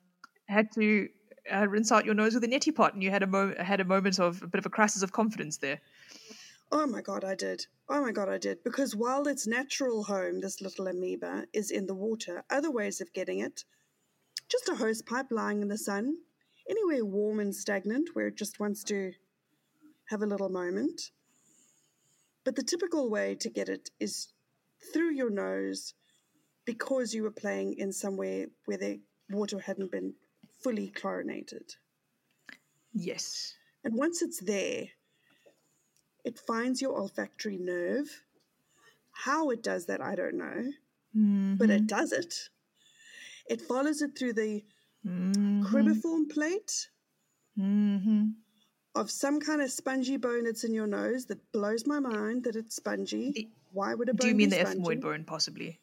had 0.49 0.73
to 0.73 1.09
uh, 1.53 1.69
rinse 1.69 1.93
out 1.93 2.07
your 2.07 2.15
nose 2.15 2.33
with 2.33 2.45
a 2.45 2.49
neti 2.49 2.75
pot. 2.75 2.95
And 2.95 3.03
you 3.03 3.11
had 3.11 3.23
a, 3.23 3.26
mo- 3.26 3.55
had 3.59 3.81
a 3.81 3.85
moment 3.85 4.19
of 4.19 4.43
a 4.43 4.47
bit 4.47 4.59
of 4.59 4.65
a 4.65 4.71
crisis 4.71 5.03
of 5.03 5.12
confidence 5.12 5.59
there. 5.59 5.81
Oh 6.73 6.87
my 6.87 7.00
god, 7.00 7.25
I 7.25 7.35
did. 7.35 7.66
Oh 7.88 8.00
my 8.02 8.12
god, 8.12 8.28
I 8.28 8.38
did. 8.38 8.64
Because 8.64 8.96
while 8.96 9.28
its 9.28 9.46
natural 9.46 10.04
home, 10.04 10.40
this 10.40 10.61
little 10.61 10.88
amoeba, 10.88 11.46
is 11.52 11.70
in 11.70 11.87
the 11.87 11.94
water, 11.94 12.44
other 12.50 12.70
ways 12.70 13.00
of 13.00 13.12
getting 13.12 13.38
it, 13.38 13.64
just 14.49 14.68
a 14.68 14.75
hose 14.75 15.02
pipe 15.02 15.26
lying 15.30 15.62
in 15.62 15.68
the 15.68 15.78
sun, 15.78 16.16
anywhere 16.68 17.04
warm 17.04 17.40
and 17.40 17.54
stagnant 17.54 18.11
where 18.14 18.28
it 18.28 18.37
just 18.37 18.58
wants 18.58 18.82
to 18.85 19.12
have 20.08 20.23
a 20.23 20.26
little 20.26 20.49
moment. 20.49 21.11
But 22.44 22.56
the 22.56 22.62
typical 22.62 23.11
way 23.11 23.35
to 23.37 23.50
get 23.50 23.68
it 23.68 23.90
is 23.99 24.28
through 24.92 25.12
your 25.12 25.30
nose 25.30 25.94
because 26.64 27.14
you 27.14 27.23
were 27.23 27.30
playing 27.30 27.75
in 27.78 27.92
somewhere 27.92 28.46
where 28.66 28.78
the 28.78 29.00
water 29.30 29.58
hadn't 29.58 29.90
been 29.92 30.14
fully 30.62 30.88
chlorinated. 30.88 31.75
Yes. 32.92 33.54
And 33.85 33.94
once 33.94 34.23
it's 34.23 34.40
there, 34.40 34.85
it 36.26 36.38
finds 36.50 36.83
your 36.83 36.95
olfactory 37.00 37.56
nerve. 37.56 38.09
How 39.12 39.49
it 39.50 39.62
does 39.62 39.87
that, 39.87 40.00
I 40.02 40.14
don't 40.14 40.37
know, 40.45 40.61
but 41.59 41.71
it 41.71 41.87
does 41.87 42.12
it. 42.12 42.50
It 43.49 43.61
follows 43.62 44.02
it 44.02 44.18
through 44.18 44.35
the 44.35 44.62
cribriform 45.06 46.28
plate 46.30 46.88
Mm-hmm. 47.59 48.25
of 48.95 49.11
some 49.11 49.40
kind 49.40 49.62
of 49.62 49.71
spongy 49.71 50.18
bone 50.18 50.45
that's 50.45 50.64
in 50.64 50.75
your 50.75 50.87
nose 50.87 51.25
that 51.26 51.40
blows 51.52 51.87
my 51.87 51.99
mind 52.00 52.45
that 52.45 52.54
it's 52.54 52.76
spongy. 52.76 53.33
The- 53.35 53.49
Why 53.73 53.95
would 53.95 54.11
a 54.11 54.12
bone 54.14 54.25
Do 54.26 54.28
you 54.28 54.35
mean 54.35 54.50
the 54.50 54.56
spongy? 54.61 54.78
ethmoid 54.80 55.00
bone, 55.00 55.25
possibly? 55.25 55.80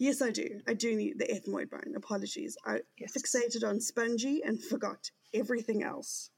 Yes, 0.00 0.20
I 0.22 0.30
do. 0.32 0.60
I 0.66 0.74
do 0.74 0.96
need 0.96 1.20
the 1.20 1.26
ethmoid 1.26 1.70
bone. 1.70 1.94
Apologies. 1.94 2.56
I 2.66 2.80
Yes. 2.98 3.12
fixated 3.16 3.62
on 3.68 3.80
spongy 3.80 4.42
and 4.42 4.60
forgot 4.72 5.12
everything 5.32 5.84
else. 5.84 6.30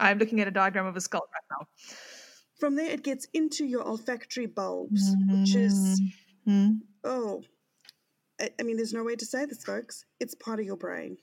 I'm 0.00 0.18
looking 0.18 0.40
at 0.40 0.48
a 0.48 0.50
diagram 0.50 0.86
of 0.86 0.96
a 0.96 1.00
skull 1.00 1.28
right 1.32 1.58
now. 1.58 1.66
From 2.58 2.74
there, 2.76 2.90
it 2.90 3.02
gets 3.02 3.26
into 3.32 3.64
your 3.64 3.86
olfactory 3.86 4.46
bulbs, 4.46 5.14
which 5.28 5.54
is, 5.54 6.00
Mhm. 6.46 6.80
oh, 7.04 7.42
I, 8.40 8.50
I 8.58 8.62
mean, 8.62 8.76
there's 8.76 8.92
no 8.94 9.04
way 9.04 9.16
to 9.16 9.26
say 9.26 9.44
this, 9.44 9.62
folks. 9.64 10.04
It's 10.18 10.34
part 10.34 10.58
of 10.60 10.66
your 10.66 10.76
brain. 10.76 11.18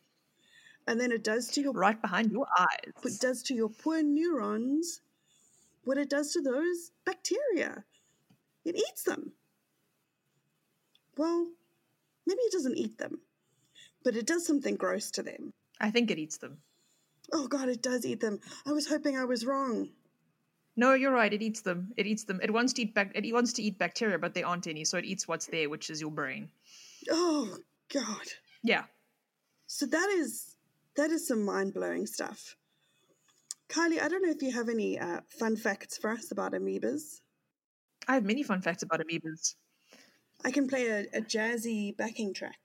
And 0.88 1.00
then 1.00 1.12
it 1.12 1.24
does 1.24 1.50
to 1.50 1.62
your 1.62 1.74
right 1.74 2.02
behind 2.02 2.32
your 2.32 2.48
eyes. 2.58 2.94
it 3.04 3.20
does 3.20 3.44
to 3.44 3.54
your 3.54 3.70
poor 3.70 4.02
neurons 4.02 5.02
what 5.84 5.98
it 5.98 6.10
does 6.10 6.32
to 6.34 6.42
those 6.42 6.92
bacteria. 7.06 7.84
It 8.64 8.76
eats 8.76 9.04
them. 9.04 9.34
Well, 11.18 11.48
maybe 12.26 12.40
it 12.42 12.52
doesn't 12.52 12.78
eat 12.78 12.98
them, 12.98 13.22
but 14.04 14.16
it 14.16 14.28
does 14.28 14.46
something 14.46 14.76
gross 14.76 15.10
to 15.12 15.24
them. 15.24 15.52
I 15.80 15.92
think 15.92 16.12
it 16.12 16.20
eats 16.20 16.38
them. 16.38 16.62
Oh 17.34 17.48
God, 17.48 17.70
it 17.70 17.82
does 17.82 18.06
eat 18.06 18.20
them. 18.20 18.40
I 18.66 18.72
was 18.72 18.88
hoping 18.88 19.18
I 19.18 19.26
was 19.26 19.46
wrong. 19.46 19.90
No, 20.76 20.94
you're 20.94 21.12
right. 21.12 21.34
It 21.34 21.42
eats 21.42 21.62
them. 21.62 21.92
It 21.98 22.06
eats 22.06 22.24
them. 22.24 22.40
It 22.42 22.52
wants 22.54 22.74
to 22.74 22.84
eat 22.84 22.94
bac- 22.94 23.16
It 23.16 23.34
wants 23.34 23.54
to 23.54 23.64
eat 23.64 23.80
bacteria, 23.80 24.20
but 24.20 24.34
there 24.34 24.46
aren't 24.46 24.68
any, 24.68 24.86
so 24.86 24.98
it 24.98 25.06
eats 25.06 25.28
what's 25.28 25.48
there, 25.48 25.70
which 25.70 25.90
is 25.90 26.00
your 26.00 26.12
brain. 26.12 26.50
Oh 27.10 27.58
God. 27.92 28.28
Yeah. 28.64 28.84
So 29.66 29.86
that 29.88 30.10
is 30.10 30.56
that 30.96 31.10
is 31.12 31.28
some 31.28 31.44
mind 31.44 31.74
blowing 31.74 32.06
stuff. 32.06 32.56
Kylie, 33.70 34.02
I 34.02 34.08
don't 34.08 34.24
know 34.24 34.32
if 34.32 34.42
you 34.42 34.52
have 34.54 34.70
any 34.70 34.98
uh, 34.98 35.22
fun 35.40 35.58
facts 35.58 35.98
for 35.98 36.12
us 36.12 36.32
about 36.32 36.54
amoebas. 36.54 37.22
I 38.08 38.14
have 38.14 38.24
many 38.24 38.44
fun 38.44 38.62
facts 38.62 38.84
about 38.84 39.02
amoebas. 39.02 39.56
I 40.46 40.52
can 40.52 40.68
play 40.68 40.88
a, 40.88 41.00
a 41.18 41.22
jazzy 41.22 41.96
backing 41.98 42.34
track 42.34 42.60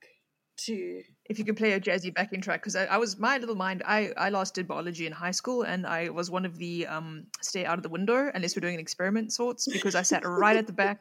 to 0.58 1.02
If 1.26 1.38
you 1.38 1.44
could 1.44 1.56
play 1.56 1.72
a 1.72 1.80
jazzy 1.80 2.12
backing 2.12 2.40
track, 2.40 2.60
because 2.60 2.74
I, 2.74 2.86
I 2.86 2.96
was 2.96 3.18
my 3.18 3.38
little 3.38 3.54
mind. 3.54 3.82
I 3.86 4.12
I 4.16 4.30
last 4.30 4.54
did 4.54 4.66
biology 4.66 5.06
in 5.06 5.12
high 5.12 5.30
school, 5.30 5.62
and 5.62 5.86
I 5.86 6.08
was 6.08 6.30
one 6.30 6.44
of 6.44 6.56
the 6.58 6.86
um 6.86 7.26
stay 7.40 7.64
out 7.64 7.78
of 7.78 7.82
the 7.82 7.88
window 7.88 8.30
unless 8.34 8.56
we're 8.56 8.60
doing 8.60 8.74
an 8.74 8.80
experiment 8.80 9.32
sorts, 9.32 9.68
because 9.72 9.94
I 9.94 10.02
sat 10.02 10.26
right 10.26 10.56
at 10.56 10.66
the 10.66 10.72
back 10.72 11.00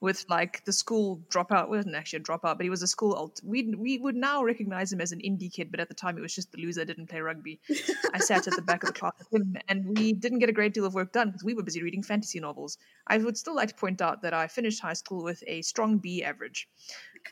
with 0.00 0.24
like 0.28 0.64
the 0.64 0.72
school 0.72 1.20
dropout. 1.28 1.68
wasn't 1.68 1.94
actually 1.94 2.20
a 2.20 2.22
dropout, 2.22 2.56
but 2.56 2.62
he 2.62 2.70
was 2.70 2.82
a 2.82 2.86
school 2.86 3.14
alt. 3.14 3.40
We 3.44 3.74
we 3.74 3.98
would 3.98 4.14
now 4.14 4.44
recognize 4.44 4.92
him 4.92 5.00
as 5.00 5.12
an 5.12 5.20
indie 5.20 5.52
kid, 5.52 5.70
but 5.70 5.80
at 5.80 5.88
the 5.88 5.94
time 5.94 6.16
he 6.16 6.22
was 6.22 6.34
just 6.34 6.52
the 6.52 6.58
loser, 6.58 6.84
didn't 6.84 7.08
play 7.08 7.20
rugby. 7.20 7.60
I 8.14 8.18
sat 8.18 8.46
at 8.46 8.54
the 8.54 8.62
back 8.62 8.82
of 8.82 8.88
the 8.88 9.00
class 9.00 9.12
with 9.30 9.42
him, 9.42 9.56
and 9.68 9.98
we 9.98 10.12
didn't 10.12 10.38
get 10.38 10.48
a 10.48 10.52
great 10.52 10.74
deal 10.74 10.84
of 10.84 10.94
work 10.94 11.12
done 11.12 11.28
because 11.28 11.44
we 11.44 11.54
were 11.54 11.62
busy 11.62 11.82
reading 11.82 12.02
fantasy 12.02 12.38
novels. 12.40 12.78
I 13.06 13.18
would 13.18 13.36
still 13.36 13.54
like 13.54 13.70
to 13.70 13.74
point 13.74 14.00
out 14.00 14.22
that 14.22 14.34
I 14.34 14.46
finished 14.46 14.80
high 14.80 14.92
school 14.92 15.24
with 15.24 15.42
a 15.46 15.62
strong 15.62 15.98
B 15.98 16.22
average. 16.22 16.68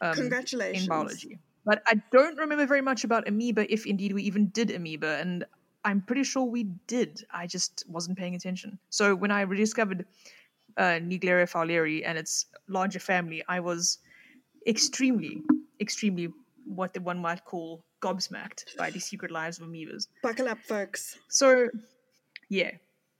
Um, 0.00 0.14
congratulations. 0.14 0.84
in 0.84 0.88
biology. 0.88 1.38
But 1.66 1.82
I 1.86 2.00
don't 2.12 2.38
remember 2.38 2.64
very 2.64 2.80
much 2.80 3.02
about 3.02 3.26
amoeba, 3.28 3.70
if 3.70 3.86
indeed 3.86 4.12
we 4.14 4.22
even 4.22 4.46
did 4.50 4.70
amoeba, 4.70 5.18
and 5.20 5.44
I'm 5.84 6.00
pretty 6.00 6.22
sure 6.22 6.44
we 6.44 6.62
did. 6.86 7.26
I 7.32 7.48
just 7.48 7.84
wasn't 7.88 8.16
paying 8.16 8.36
attention. 8.36 8.78
So 8.88 9.14
when 9.16 9.32
I 9.32 9.40
rediscovered 9.42 10.06
uh, 10.76 11.00
Naegleria 11.02 11.50
fowleri 11.50 12.02
and 12.06 12.16
its 12.16 12.46
larger 12.68 13.00
family, 13.00 13.42
I 13.48 13.58
was 13.58 13.98
extremely, 14.66 15.42
extremely 15.80 16.32
what 16.64 16.94
the 16.94 17.00
one 17.00 17.18
might 17.18 17.44
call 17.44 17.84
gobsmacked 18.00 18.76
by 18.76 18.90
the 18.90 19.00
secret 19.00 19.32
lives 19.32 19.58
of 19.58 19.66
amoebas. 19.66 20.06
Buckle 20.22 20.48
up, 20.48 20.58
folks. 20.58 21.18
So, 21.28 21.68
yeah. 22.48 22.70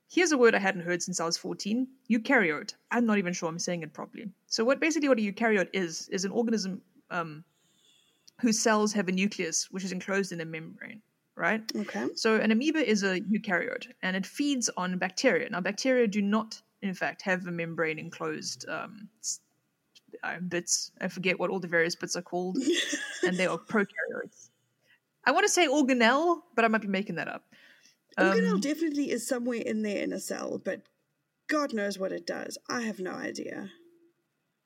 Here's 0.09 0.31
a 0.31 0.37
word 0.37 0.55
I 0.55 0.59
hadn't 0.59 0.81
heard 0.81 1.03
since 1.03 1.19
I 1.19 1.25
was 1.25 1.37
14. 1.37 1.85
Eukaryote. 2.09 2.75
I'm 2.91 3.05
not 3.05 3.17
even 3.17 3.33
sure 3.33 3.49
I'm 3.49 3.59
saying 3.59 3.83
it 3.83 3.91
properly. 3.91 4.29
So, 4.45 4.63
what 4.63 4.79
basically 4.79 5.09
what 5.09 5.19
a 5.19 5.21
eukaryote 5.21 5.69
is 5.73 6.07
is 6.07 6.23
an 6.23 6.31
organism 6.31 6.81
um, 7.11 7.43
whose 8.39 8.59
cells 8.59 8.93
have 8.93 9.07
a 9.07 9.11
nucleus 9.11 9.69
which 9.71 9.83
is 9.83 9.91
enclosed 9.91 10.31
in 10.31 10.41
a 10.41 10.45
membrane, 10.45 11.01
right? 11.35 11.61
Okay. 11.75 12.07
So, 12.15 12.35
an 12.35 12.51
amoeba 12.51 12.87
is 12.87 13.03
a 13.03 13.19
eukaryote 13.21 13.87
and 14.03 14.15
it 14.15 14.25
feeds 14.25 14.69
on 14.77 14.97
bacteria. 14.97 15.49
Now, 15.49 15.61
bacteria 15.61 16.07
do 16.07 16.21
not, 16.21 16.61
in 16.81 16.93
fact, 16.93 17.21
have 17.23 17.45
a 17.47 17.51
membrane 17.51 17.99
enclosed 17.99 18.67
um, 18.69 19.09
uh, 20.23 20.39
bits. 20.39 20.91
I 21.01 21.07
forget 21.07 21.39
what 21.39 21.49
all 21.49 21.59
the 21.59 21.67
various 21.67 21.95
bits 21.95 22.15
are 22.15 22.21
called, 22.21 22.57
and 23.25 23.37
they 23.37 23.47
are 23.47 23.57
prokaryotes. 23.57 24.49
I 25.25 25.31
want 25.31 25.45
to 25.45 25.51
say 25.51 25.67
organelle, 25.67 26.41
but 26.55 26.63
I 26.63 26.67
might 26.69 26.81
be 26.81 26.87
making 26.87 27.15
that 27.15 27.27
up. 27.27 27.43
Organelle 28.17 28.53
Um, 28.53 28.61
definitely 28.61 29.11
is 29.11 29.27
somewhere 29.27 29.61
in 29.61 29.81
there 29.81 30.01
in 30.01 30.13
a 30.13 30.19
cell, 30.19 30.57
but 30.63 30.81
God 31.47 31.73
knows 31.73 31.99
what 31.99 32.11
it 32.11 32.25
does. 32.25 32.57
I 32.69 32.81
have 32.81 32.99
no 32.99 33.11
idea. 33.11 33.69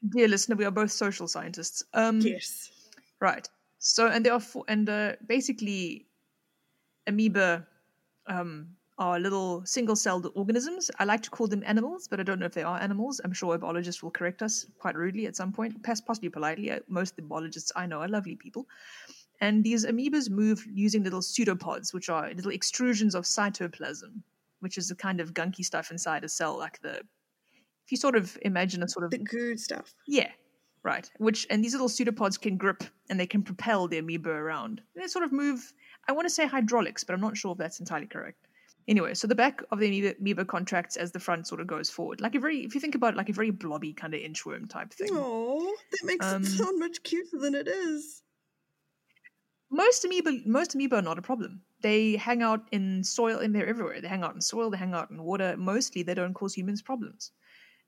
dear 0.07 0.27
listener, 0.27 0.55
we 0.55 0.65
are 0.65 0.71
both 0.71 0.91
social 0.91 1.27
scientists. 1.27 1.83
Um, 1.93 2.21
Yes. 2.21 2.71
Right. 3.19 3.47
So, 3.83 4.07
and 4.07 4.23
there 4.23 4.33
are 4.33 4.39
four, 4.39 4.63
and 4.67 4.87
uh, 4.87 5.13
basically, 5.27 6.05
amoeba 7.07 7.65
um, 8.27 8.67
are 8.99 9.19
little 9.19 9.65
single-celled 9.65 10.31
organisms. 10.35 10.91
I 10.99 11.05
like 11.05 11.23
to 11.23 11.31
call 11.31 11.47
them 11.47 11.63
animals, 11.65 12.07
but 12.07 12.19
I 12.19 12.23
don't 12.23 12.39
know 12.39 12.45
if 12.45 12.53
they 12.53 12.61
are 12.61 12.79
animals. 12.79 13.19
I'm 13.25 13.33
sure 13.33 13.55
a 13.55 13.57
biologist 13.57 14.03
will 14.03 14.11
correct 14.11 14.43
us 14.43 14.67
quite 14.77 14.95
rudely 14.95 15.25
at 15.25 15.35
some 15.35 15.51
point, 15.51 15.81
possibly 15.83 16.29
politely. 16.29 16.69
Uh, 16.69 16.79
Most 16.87 17.13
of 17.13 17.15
the 17.15 17.23
biologists 17.23 17.71
I 17.75 17.87
know 17.87 18.01
are 18.01 18.07
lovely 18.07 18.35
people. 18.35 18.67
And 19.39 19.63
these 19.63 19.83
amoebas 19.83 20.29
move 20.29 20.63
using 20.71 21.03
little 21.03 21.23
pseudopods, 21.23 21.91
which 21.91 22.07
are 22.09 22.31
little 22.31 22.51
extrusions 22.51 23.15
of 23.15 23.23
cytoplasm, 23.23 24.21
which 24.59 24.77
is 24.77 24.89
the 24.89 24.95
kind 24.95 25.19
of 25.19 25.33
gunky 25.33 25.65
stuff 25.65 25.89
inside 25.89 26.23
a 26.23 26.29
cell, 26.29 26.55
like 26.55 26.79
the. 26.81 27.01
If 27.83 27.91
you 27.91 27.97
sort 27.97 28.15
of 28.15 28.37
imagine 28.43 28.83
a 28.83 28.87
sort 28.87 29.05
of 29.05 29.09
The 29.09 29.17
goo 29.17 29.57
stuff. 29.57 29.95
yeah, 30.07 30.29
right. 30.83 31.09
Which 31.17 31.47
and 31.49 31.63
these 31.63 31.73
little 31.73 31.89
pseudopods 31.89 32.37
can 32.37 32.57
grip 32.57 32.83
and 33.09 33.19
they 33.19 33.27
can 33.27 33.43
propel 33.43 33.87
the 33.87 33.97
amoeba 33.97 34.29
around. 34.29 34.81
They 34.95 35.07
sort 35.07 35.25
of 35.25 35.31
move. 35.31 35.73
I 36.07 36.13
want 36.13 36.25
to 36.25 36.33
say 36.33 36.47
hydraulics, 36.47 37.03
but 37.03 37.13
I'm 37.13 37.21
not 37.21 37.37
sure 37.37 37.51
if 37.51 37.57
that's 37.57 37.79
entirely 37.79 38.07
correct. 38.07 38.47
Anyway, 38.87 39.13
so 39.13 39.27
the 39.27 39.35
back 39.35 39.61
of 39.71 39.79
the 39.79 39.87
amoeba, 39.87 40.15
amoeba 40.19 40.45
contracts 40.45 40.97
as 40.97 41.11
the 41.11 41.19
front 41.19 41.47
sort 41.47 41.61
of 41.61 41.67
goes 41.67 41.89
forward, 41.89 42.19
like 42.19 42.33
a 42.33 42.39
very, 42.39 42.65
if 42.65 42.73
you 42.73 42.81
think 42.81 42.95
about 42.95 43.13
it, 43.13 43.17
like 43.17 43.29
a 43.29 43.33
very 43.33 43.51
blobby 43.51 43.93
kind 43.93 44.13
of 44.15 44.19
inchworm 44.19 44.67
type 44.67 44.91
thing. 44.91 45.09
Oh, 45.11 45.75
that 45.91 46.03
makes 46.03 46.25
Um, 46.25 46.41
it 46.41 46.47
sound 46.47 46.79
much 46.79 47.03
cuter 47.03 47.37
than 47.37 47.53
it 47.53 47.67
is. 47.67 48.23
Most 49.69 50.03
amoeba, 50.03 50.39
most 50.45 50.73
amoeba 50.73 50.97
are 50.97 51.01
not 51.01 51.19
a 51.19 51.21
problem. 51.21 51.61
They 51.81 52.15
hang 52.15 52.41
out 52.41 52.67
in 52.71 53.03
soil, 53.03 53.39
and 53.39 53.55
they're 53.55 53.67
everywhere. 53.67 54.01
They 54.01 54.07
hang 54.07 54.23
out 54.23 54.35
in 54.35 54.41
soil, 54.41 54.69
they 54.69 54.77
hang 54.77 54.93
out 54.93 55.11
in 55.11 55.23
water. 55.23 55.55
Mostly, 55.57 56.03
they 56.03 56.13
don't 56.13 56.33
cause 56.33 56.53
humans 56.55 56.81
problems. 56.81 57.31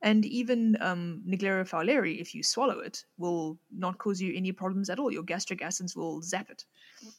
And 0.03 0.25
even 0.25 0.77
um, 0.81 1.23
fowleri, 1.25 2.19
if 2.19 2.35
you 2.35 2.43
swallow 2.43 2.79
it, 2.79 3.05
will 3.17 3.57
not 3.71 3.97
cause 3.99 4.21
you 4.21 4.33
any 4.35 4.51
problems 4.51 4.89
at 4.89 4.99
all. 4.99 5.09
Your 5.09 5.23
gastric 5.23 5.61
acids 5.61 5.95
will 5.95 6.21
zap 6.21 6.49
it. 6.49 6.65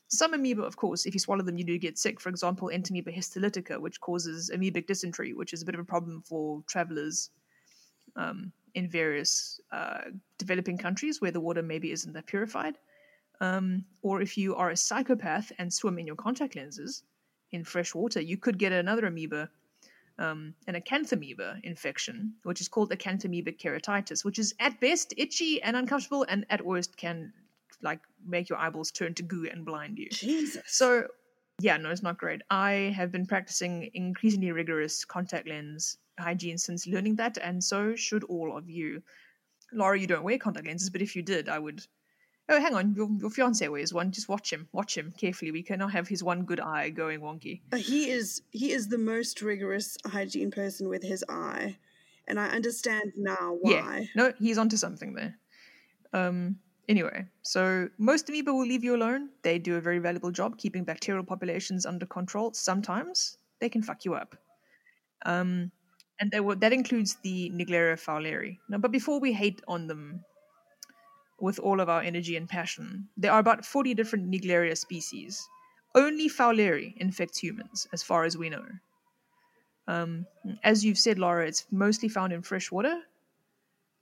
Some 0.09 0.35
amoeba, 0.35 0.63
of 0.63 0.77
course, 0.77 1.07
if 1.07 1.15
you 1.15 1.19
swallow 1.21 1.43
them, 1.43 1.57
you 1.57 1.65
do 1.65 1.79
get 1.79 1.97
sick. 1.97 2.21
For 2.21 2.29
example, 2.29 2.69
Entamoeba 2.69 3.09
histolytica, 3.09 3.81
which 3.81 4.03
causes 4.03 4.51
amoebic 4.55 4.87
dysentery, 4.87 5.33
which 5.33 5.55
is 5.55 5.63
a 5.63 5.65
bit 5.65 5.75
of 5.75 5.81
a 5.81 5.85
problem 5.85 6.21
for 6.21 6.63
travelers 6.67 7.31
um, 8.17 8.53
in 8.75 8.91
various 8.91 9.61
uh, 9.73 10.03
developing 10.37 10.77
countries 10.77 11.23
where 11.23 11.31
the 11.31 11.41
water 11.41 11.63
maybe 11.63 11.91
isn't 11.91 12.13
that 12.13 12.27
purified. 12.27 12.77
Um, 13.41 13.87
or 14.03 14.21
if 14.21 14.37
you 14.37 14.55
are 14.57 14.71
a 14.71 14.77
psychopath 14.77 15.51
and 15.59 15.73
swim 15.73 15.99
in 15.99 16.07
your 16.07 16.17
contact 16.17 16.55
lenses 16.55 17.03
in 17.51 17.65
fresh 17.65 17.95
water, 17.95 18.21
you 18.21 18.37
could 18.37 18.59
get 18.59 18.73
another 18.73 19.07
amoeba, 19.07 19.49
um, 20.19 20.55
an 20.67 20.75
acanthamoeba 20.75 21.61
infection, 21.63 22.35
which 22.45 22.61
is 22.61 22.69
called 22.69 22.91
acanthamoebic 22.91 23.59
keratitis, 23.59 24.25
which 24.25 24.39
is 24.39 24.55
at 24.61 24.81
best 24.81 25.15
itchy 25.17 25.63
and 25.63 25.77
uncomfortable, 25.77 26.25
and 26.29 26.47
at 26.51 26.65
worst 26.65 26.97
can 26.97 27.33
like 27.83 28.01
make 28.27 28.49
your 28.49 28.59
eyeballs 28.59 28.91
turn 28.91 29.15
to 29.15 29.23
goo 29.23 29.49
and 29.51 29.65
blind 29.65 29.99
you. 29.99 30.09
Jesus. 30.11 30.63
So, 30.67 31.07
yeah, 31.61 31.77
no, 31.77 31.91
it's 31.91 32.03
not 32.03 32.19
great. 32.19 32.43
I 32.51 32.93
have 32.97 33.13
been 33.13 33.27
practicing 33.27 33.91
increasingly 33.95 34.53
rigorous 34.53 35.05
contact 35.05 35.49
lens 35.49 35.99
hygiene 36.19 36.59
since 36.59 36.87
learning 36.87 37.17
that, 37.17 37.39
and 37.39 37.63
so 37.63 37.95
should 37.97 38.25
all 38.25 38.57
of 38.57 38.71
you. 38.71 39.03
Laura, 39.73 39.99
you 39.99 40.07
don't 40.07 40.23
wear 40.23 40.39
contact 40.39 40.67
lenses, 40.67 40.91
but 40.91 41.03
if 41.03 41.17
you 41.17 41.23
did, 41.23 41.49
I 41.49 41.59
would 41.59 41.85
Oh, 42.49 42.61
hang 42.61 42.75
on, 42.75 42.95
your, 42.95 43.09
your 43.19 43.31
fiance 43.31 43.67
wears 43.69 43.95
one. 43.95 44.13
Just 44.13 44.29
watch 44.29 44.53
him. 44.53 44.69
Watch 44.73 44.97
him 44.99 45.15
carefully. 45.17 45.51
We 45.51 45.63
cannot 45.63 45.93
have 45.93 46.09
his 46.09 46.23
one 46.23 46.45
good 46.45 46.61
eye 46.61 46.91
going 46.91 47.21
wonky. 47.21 47.63
Uh, 47.73 47.77
he 47.79 48.11
is 48.11 48.43
he 48.51 48.71
is 48.73 48.89
the 48.89 48.99
most 48.99 49.41
rigorous 49.41 49.97
hygiene 50.07 50.51
person 50.51 50.89
with 50.89 51.03
his 51.03 51.25
eye, 51.29 51.77
and 52.29 52.39
I 52.39 52.49
understand 52.49 53.13
now 53.17 53.57
Yeah. 53.65 53.83
why. 53.83 54.09
No, 54.15 54.33
he's 54.39 54.59
onto 54.59 54.77
something 54.77 55.15
there. 55.15 55.39
Um. 56.13 56.61
Anyway, 56.87 57.25
so 57.41 57.89
most 57.97 58.29
amoeba 58.29 58.53
will 58.53 58.67
leave 58.67 58.85
you 58.85 58.95
alone. 58.95 59.31
They 59.41 59.59
do 59.59 59.77
a 59.77 59.81
very 59.81 59.99
valuable 59.99 60.31
job 60.31 60.59
keeping 60.59 60.85
bacterial 60.85 61.25
populations 61.25 61.87
under 61.87 62.05
control. 62.05 62.53
Sometimes 62.53 63.39
they 63.59 63.71
can 63.71 63.83
fuck 63.83 64.05
you 64.05 64.13
up. 64.13 64.37
Um, 65.25 65.73
and 66.21 66.31
they 66.31 66.41
will, 66.41 66.57
that 66.57 66.75
includes 66.75 67.17
the 67.23 67.51
Naegleria 67.55 67.97
fowleri. 67.97 68.59
Now, 68.69 68.77
but 68.79 68.93
before 68.93 69.19
we 69.19 69.33
hate 69.33 69.63
on 69.67 69.87
them 69.87 70.25
with 71.41 71.59
all 71.59 71.81
of 71.81 71.89
our 71.89 72.01
energy 72.01 72.37
and 72.37 72.49
passion, 72.49 73.09
there 73.17 73.33
are 73.33 73.41
about 73.41 73.65
40 73.65 73.95
different 73.95 74.31
Naegleria 74.31 74.77
species. 74.77 75.47
Only 75.95 76.29
fowleri 76.29 76.95
infects 76.97 77.39
humans, 77.39 77.87
as 77.93 78.03
far 78.03 78.25
as 78.25 78.37
we 78.37 78.51
know. 78.51 78.65
Um, 79.87 80.27
as 80.63 80.85
you've 80.85 80.99
said, 80.99 81.19
Laura, 81.19 81.47
it's 81.47 81.67
mostly 81.71 82.09
found 82.09 82.33
in 82.33 82.43
fresh 82.43 82.73
water. 82.73 83.01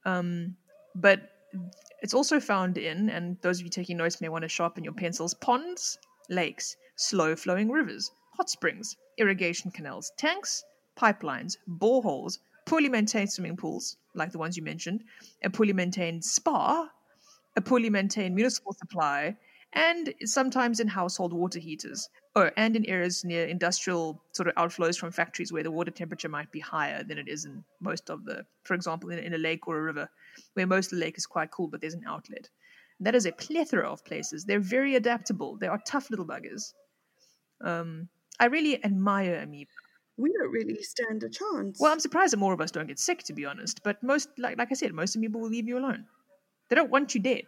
Um, 0.04 0.56
but 0.94 1.30
it's 2.00 2.14
also 2.14 2.40
found 2.40 2.78
in, 2.78 3.08
and 3.10 3.36
those 3.42 3.58
of 3.58 3.64
you 3.64 3.70
taking 3.70 3.96
notes 3.96 4.20
may 4.20 4.28
want 4.28 4.42
to 4.42 4.48
sharpen 4.48 4.84
your 4.84 4.92
pencils, 4.92 5.34
ponds, 5.34 5.98
lakes, 6.28 6.76
slow 6.96 7.36
flowing 7.36 7.70
rivers, 7.70 8.10
hot 8.36 8.48
springs, 8.48 8.96
irrigation 9.18 9.70
canals, 9.70 10.12
tanks, 10.16 10.64
pipelines, 10.96 11.56
boreholes, 11.68 12.38
poorly 12.64 12.88
maintained 12.88 13.32
swimming 13.32 13.56
pools, 13.56 13.96
like 14.14 14.32
the 14.32 14.38
ones 14.38 14.56
you 14.56 14.62
mentioned, 14.62 15.04
a 15.42 15.50
poorly 15.50 15.72
maintained 15.72 16.24
spa, 16.24 16.88
a 17.56 17.60
poorly 17.60 17.90
maintained 17.90 18.34
municipal 18.34 18.72
supply, 18.72 19.36
and 19.72 20.12
sometimes 20.24 20.80
in 20.80 20.88
household 20.88 21.32
water 21.32 21.58
heaters. 21.58 22.08
Oh, 22.34 22.50
and 22.56 22.76
in 22.76 22.84
areas 22.86 23.24
near 23.24 23.46
industrial 23.46 24.22
sort 24.32 24.48
of 24.48 24.54
outflows 24.54 24.98
from 24.98 25.10
factories 25.10 25.52
where 25.52 25.62
the 25.62 25.70
water 25.70 25.90
temperature 25.90 26.28
might 26.28 26.50
be 26.50 26.60
higher 26.60 27.02
than 27.02 27.18
it 27.18 27.28
is 27.28 27.44
in 27.44 27.64
most 27.80 28.10
of 28.10 28.24
the, 28.24 28.46
for 28.64 28.74
example, 28.74 29.10
in, 29.10 29.18
in 29.18 29.34
a 29.34 29.38
lake 29.38 29.68
or 29.68 29.78
a 29.78 29.82
river, 29.82 30.08
where 30.54 30.66
most 30.66 30.92
of 30.92 30.98
the 30.98 31.04
lake 31.04 31.18
is 31.18 31.26
quite 31.26 31.50
cool, 31.50 31.68
but 31.68 31.80
there's 31.80 31.94
an 31.94 32.04
outlet. 32.06 32.48
That 33.00 33.14
is 33.14 33.26
a 33.26 33.32
plethora 33.32 33.90
of 33.90 34.04
places. 34.04 34.44
They're 34.44 34.60
very 34.60 34.94
adaptable. 34.94 35.56
They 35.56 35.66
are 35.66 35.80
tough 35.86 36.08
little 36.10 36.26
buggers. 36.26 36.72
Um, 37.60 38.08
I 38.40 38.46
really 38.46 38.82
admire 38.84 39.36
amoeba. 39.36 39.70
We 40.16 40.32
don't 40.32 40.50
really 40.50 40.82
stand 40.82 41.22
a 41.22 41.28
chance. 41.28 41.80
Well, 41.80 41.92
I'm 41.92 42.00
surprised 42.00 42.32
that 42.32 42.36
more 42.38 42.52
of 42.52 42.60
us 42.60 42.70
don't 42.70 42.86
get 42.86 42.98
sick, 42.98 43.22
to 43.24 43.32
be 43.32 43.44
honest. 43.44 43.82
But 43.82 44.02
most, 44.02 44.28
like 44.38 44.58
like 44.58 44.68
I 44.70 44.74
said, 44.74 44.92
most 44.92 45.16
amoeba 45.16 45.38
will 45.38 45.48
leave 45.48 45.66
you 45.66 45.78
alone. 45.78 46.06
They 46.72 46.76
don't 46.76 46.90
want 46.90 47.14
you 47.14 47.20
dead. 47.20 47.42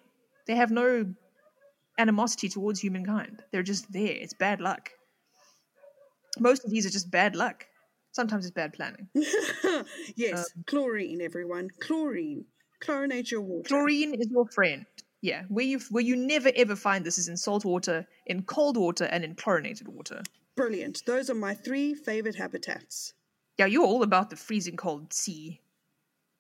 They 0.47 0.55
have 0.55 0.71
no 0.71 1.07
animosity 1.97 2.51
towards 2.51 2.79
humankind. 2.79 3.43
They're 3.53 3.63
just 3.63 3.91
there. 3.91 4.13
It's 4.13 4.35
bad 4.35 4.61
luck. 4.61 4.91
Most 6.39 6.67
of 6.67 6.71
these 6.71 6.85
are 6.85 6.91
just 6.91 7.11
bad 7.11 7.35
luck. 7.35 7.65
Sometimes 8.13 8.45
it's 8.45 8.53
bad 8.53 8.75
planning. 8.75 9.09
yes, 10.15 10.51
um, 10.55 10.65
chlorine, 10.67 11.23
everyone. 11.23 11.71
Chlorine. 11.81 12.45
Chlorinate 12.83 13.31
your 13.31 13.41
water. 13.41 13.67
Chlorine 13.67 14.13
is 14.13 14.29
your 14.31 14.47
friend. 14.49 14.85
Yeah, 15.23 15.45
where 15.49 15.65
you 15.65 15.81
where 15.89 16.05
you 16.05 16.17
never 16.17 16.51
ever 16.55 16.77
find 16.77 17.03
this 17.03 17.17
is 17.17 17.29
in 17.29 17.39
salt 17.39 17.65
water, 17.65 18.07
in 18.27 18.43
cold 18.43 18.77
water, 18.77 19.05
and 19.05 19.25
in 19.25 19.37
chlorinated 19.37 19.89
water. 19.89 20.23
Brilliant. 20.55 21.01
Those 21.07 21.31
are 21.31 21.35
my 21.35 21.55
three 21.55 21.95
favorite 21.95 22.37
habitats. 22.37 23.15
Yeah, 23.57 23.65
you're 23.65 23.87
all 23.87 24.03
about 24.03 24.29
the 24.29 24.37
freezing 24.37 24.77
cold 24.77 25.15
sea. 25.15 25.63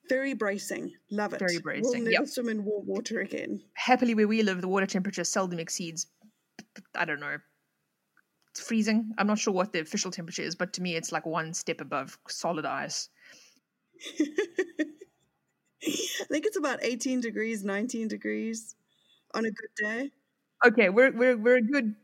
Very 0.09 0.35
bracing. 0.35 0.93
Love 1.11 1.33
it. 1.33 1.39
Very 1.39 1.59
bracing. 1.59 1.83
We'll 1.85 2.01
never 2.01 2.11
yep. 2.11 2.27
swim 2.27 2.49
in 2.49 2.65
warm 2.65 2.87
water 2.87 3.21
again. 3.21 3.63
Happily, 3.75 4.15
where 4.15 4.29
we 4.29 4.43
live, 4.43 4.61
the 4.61 4.69
water 4.69 4.87
temperature 4.87 5.25
seldom 5.25 5.59
exceeds, 5.59 6.07
I 6.95 7.05
don't 7.05 7.21
know, 7.21 7.39
it's 8.51 8.61
freezing. 8.61 9.13
I'm 9.19 9.27
not 9.27 9.39
sure 9.39 9.53
what 9.53 9.73
the 9.73 9.81
official 9.81 10.11
temperature 10.11 10.43
is, 10.43 10.55
but 10.55 10.75
to 10.75 10.83
me, 10.83 10.95
it's 10.95 11.11
like 11.11 11.27
one 11.27 11.55
step 11.55 11.81
above 11.81 12.19
solid 12.29 12.65
ice. 12.65 13.09
I 15.85 16.25
think 16.31 16.47
it's 16.47 16.57
about 16.57 16.79
18 16.83 17.21
degrees, 17.21 17.65
19 17.65 18.09
degrees 18.09 18.77
on 19.35 19.45
a 19.45 19.51
good 19.51 19.71
day. 19.77 20.11
Okay, 20.65 20.89
we're 20.89 21.11
we're 21.13 21.37
we're 21.37 21.57
a 21.57 21.63
good. 21.63 21.95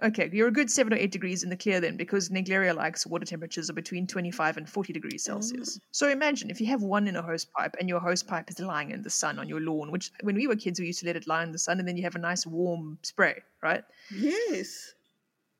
Okay, 0.00 0.30
you're 0.32 0.48
a 0.48 0.52
good 0.52 0.70
seven 0.70 0.92
or 0.92 0.96
eight 0.96 1.10
degrees 1.10 1.42
in 1.42 1.50
the 1.50 1.56
clear 1.56 1.80
then, 1.80 1.96
because 1.96 2.28
Naegleria 2.28 2.74
likes 2.74 3.04
water 3.04 3.24
temperatures 3.24 3.68
of 3.68 3.74
between 3.74 4.06
25 4.06 4.56
and 4.56 4.68
40 4.68 4.92
degrees 4.92 5.24
Celsius. 5.24 5.80
So 5.90 6.08
imagine 6.08 6.50
if 6.50 6.60
you 6.60 6.68
have 6.68 6.82
one 6.82 7.08
in 7.08 7.16
a 7.16 7.22
hose 7.22 7.44
pipe 7.44 7.74
and 7.80 7.88
your 7.88 7.98
hose 7.98 8.22
pipe 8.22 8.48
is 8.48 8.60
lying 8.60 8.92
in 8.92 9.02
the 9.02 9.10
sun 9.10 9.40
on 9.40 9.48
your 9.48 9.60
lawn, 9.60 9.90
which 9.90 10.12
when 10.22 10.36
we 10.36 10.46
were 10.46 10.54
kids 10.54 10.78
we 10.78 10.86
used 10.86 11.00
to 11.00 11.06
let 11.06 11.16
it 11.16 11.26
lie 11.26 11.42
in 11.42 11.50
the 11.50 11.58
sun, 11.58 11.80
and 11.80 11.88
then 11.88 11.96
you 11.96 12.04
have 12.04 12.14
a 12.14 12.20
nice 12.20 12.46
warm 12.46 12.98
spray, 13.02 13.42
right? 13.60 13.82
Yes. 14.14 14.94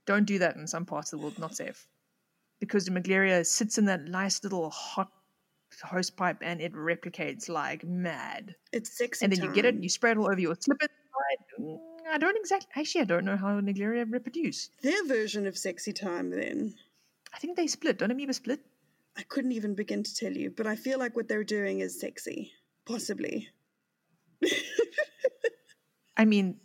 Don't 0.06 0.24
do 0.24 0.38
that 0.38 0.54
in 0.54 0.68
some 0.68 0.86
parts 0.86 1.12
of 1.12 1.18
the 1.18 1.22
world, 1.24 1.38
not 1.38 1.56
safe. 1.56 1.88
Because 2.60 2.84
the 2.84 2.92
Naegleria 2.92 3.44
sits 3.44 3.76
in 3.76 3.86
that 3.86 4.04
nice 4.04 4.42
little 4.44 4.70
hot 4.70 5.10
hose 5.82 6.10
pipe 6.10 6.38
and 6.42 6.60
it 6.60 6.72
replicates 6.72 7.48
like 7.48 7.84
mad. 7.84 8.54
It's 8.72 8.96
sexy. 8.96 9.24
And 9.24 9.32
then 9.32 9.42
you 9.42 9.52
get 9.52 9.64
it, 9.64 9.74
and 9.74 9.82
you 9.82 9.90
spray 9.90 10.12
it 10.12 10.16
all 10.16 10.30
over 10.30 10.40
your 10.40 10.54
slippers. 10.58 10.88
Mm, 11.60 11.78
I 12.10 12.18
don't 12.18 12.36
exactly, 12.36 12.68
actually, 12.76 13.02
I 13.02 13.04
don't 13.04 13.24
know 13.24 13.36
how 13.36 13.60
Naegleria 13.60 14.10
reproduce. 14.10 14.70
Their 14.82 15.04
version 15.06 15.46
of 15.46 15.56
sexy 15.56 15.92
time, 15.92 16.30
then. 16.30 16.74
I 17.34 17.38
think 17.38 17.56
they 17.56 17.66
split. 17.66 17.98
Don't 17.98 18.10
amoeba 18.10 18.32
split? 18.32 18.60
I 19.16 19.22
couldn't 19.22 19.52
even 19.52 19.74
begin 19.74 20.02
to 20.02 20.14
tell 20.14 20.32
you, 20.32 20.50
but 20.50 20.66
I 20.66 20.76
feel 20.76 20.98
like 20.98 21.16
what 21.16 21.28
they're 21.28 21.44
doing 21.44 21.80
is 21.80 22.00
sexy. 22.00 22.52
Possibly. 22.86 23.48
I 26.16 26.24
mean, 26.24 26.56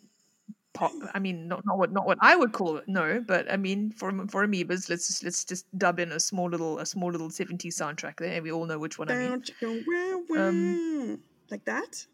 pop, 0.74 0.92
I 1.14 1.20
mean, 1.20 1.48
not, 1.48 1.66
not 1.66 1.78
what 1.78 1.92
not 1.92 2.06
what 2.06 2.20
I 2.22 2.36
would 2.36 2.52
call 2.52 2.78
it, 2.78 2.88
no, 2.88 3.24
but 3.28 3.52
I 3.52 3.58
mean, 3.58 3.92
for 3.92 4.12
for 4.28 4.46
amoebas, 4.48 4.90
let's 4.90 5.08
just 5.08 5.24
let's 5.24 5.44
just 5.46 5.66
dub 5.78 6.00
in 6.00 6.12
a 6.12 6.20
small 6.20 6.50
little 6.50 6.80
a 6.80 6.86
small 6.86 7.12
little 7.12 7.30
70s 7.30 7.66
soundtrack 7.66 8.18
there. 8.18 8.34
and 8.34 8.44
We 8.44 8.52
all 8.52 8.66
know 8.66 8.78
which 8.78 9.00
one 9.00 9.10
I 9.10 9.16
mean. 9.16 9.30
Bow, 9.30 9.38
chicka, 9.38 9.84
wow, 9.88 10.24
wow. 10.30 10.48
Um, 10.48 11.20
like 11.50 11.66
that? 11.66 12.06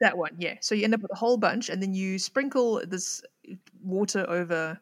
That 0.00 0.16
one, 0.16 0.36
yeah. 0.38 0.54
So 0.60 0.74
you 0.74 0.84
end 0.84 0.94
up 0.94 1.02
with 1.02 1.12
a 1.12 1.16
whole 1.16 1.36
bunch, 1.36 1.68
and 1.68 1.82
then 1.82 1.92
you 1.92 2.18
sprinkle 2.18 2.82
this 2.86 3.22
water 3.82 4.24
over, 4.28 4.80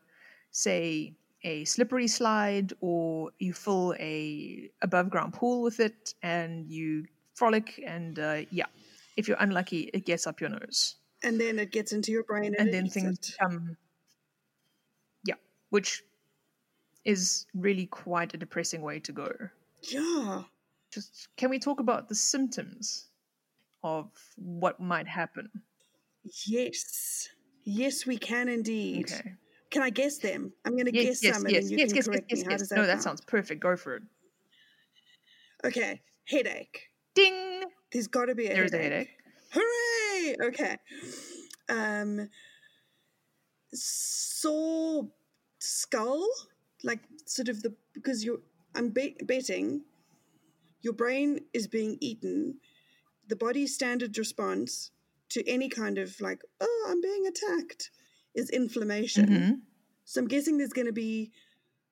say, 0.51 1.15
a 1.43 1.65
slippery 1.65 2.09
slide, 2.09 2.73
or 2.81 3.31
you 3.39 3.55
fill 3.55 3.95
a 3.99 4.71
above 4.83 5.09
ground 5.11 5.33
pool 5.33 5.63
with 5.63 5.81
it, 5.81 6.15
and 6.23 6.71
you 6.71 7.07
frolic. 7.35 7.83
And 7.87 8.19
uh, 8.19 8.43
yeah, 8.51 8.67
if 9.17 9.29
you're 9.29 9.39
unlucky, 9.41 9.91
it 9.95 10.05
gets 10.05 10.27
up 10.27 10.41
your 10.41 10.51
nose, 10.51 10.97
And 11.23 11.41
then 11.41 11.59
it 11.59 11.73
gets 11.73 11.93
into 11.93 12.13
your 12.13 12.25
brain 12.25 12.55
and, 12.59 12.69
and 12.69 12.75
then 12.75 12.89
things 12.89 13.19
it. 13.19 13.37
become, 13.39 13.77
yeah, 15.25 15.35
which 15.71 16.03
is 17.05 17.47
really 17.55 17.87
quite 17.87 18.35
a 18.35 18.37
depressing 18.37 18.83
way 18.83 19.01
to 19.01 19.13
go. 19.13 19.33
Yeah. 19.83 20.43
Just 20.93 21.29
can 21.37 21.51
we 21.51 21.59
talk 21.59 21.81
about 21.81 22.09
the 22.09 22.15
symptoms 22.15 23.07
of 23.87 24.11
what 24.37 24.81
might 24.81 25.07
happen? 25.07 25.49
Yes. 26.45 27.29
Yes, 27.63 28.05
we 28.05 28.19
can 28.19 28.49
indeed. 28.49 29.11
Okay. 29.13 29.35
Can 29.71 29.83
I 29.83 29.91
guess 29.91 30.19
them? 30.19 30.53
I'm 30.65 30.73
going 30.73 30.87
to 30.87 30.95
Yes, 30.95 31.05
guess 31.05 31.23
yes, 31.23 31.35
some 31.37 31.45
and 31.47 31.55
yes, 31.55 31.65
then 31.65 31.71
you 31.73 31.79
yes, 31.79 31.89
can 31.89 31.97
yes, 31.97 32.07
yes, 32.07 32.07
correct 32.07 32.27
yes, 32.31 32.39
me. 32.41 32.45
How 32.45 32.51
yes. 32.51 32.61
does 32.61 32.69
that 32.71 32.77
No, 32.77 32.87
that 32.87 33.03
sounds 33.03 33.21
perfect. 33.21 33.61
Go 33.63 33.77
for 33.77 33.97
it. 33.97 34.03
Okay. 35.65 36.01
Headache. 36.29 36.81
Ding! 37.15 37.63
There's 37.93 38.09
got 38.09 38.27
to 38.27 38.35
be 38.35 38.47
a 38.47 38.55
There's 38.55 38.73
a 38.73 38.79
headache. 38.79 39.09
headache. 39.53 40.37
Hooray! 40.43 40.49
Okay. 40.49 40.77
Um, 41.69 42.29
sore 43.73 45.09
skull, 45.59 46.27
like 46.83 47.01
sort 47.27 47.49
of 47.49 47.63
the 47.63 47.75
because 47.95 48.25
you're. 48.25 48.41
I'm 48.75 48.91
bet 48.91 49.27
betting 49.27 49.83
your 50.83 50.93
brain 50.93 51.41
is 51.53 51.67
being 51.67 51.97
eaten. 52.01 52.59
The 53.27 53.37
body's 53.37 53.75
standard 53.75 54.17
response 54.19 54.91
to 55.31 55.47
any 55.49 55.69
kind 55.69 55.99
of 55.99 56.21
like, 56.21 56.43
oh, 56.61 56.87
I'm 56.89 57.01
being 57.01 57.27
attacked, 57.27 57.91
is 58.35 58.51
inflammation. 58.51 59.27
Mhm. 59.29 59.61
So 60.05 60.21
I'm 60.21 60.29
guessing 60.29 60.59
there's 60.59 60.73
going 60.73 60.87
to 60.87 60.93
be 60.93 61.33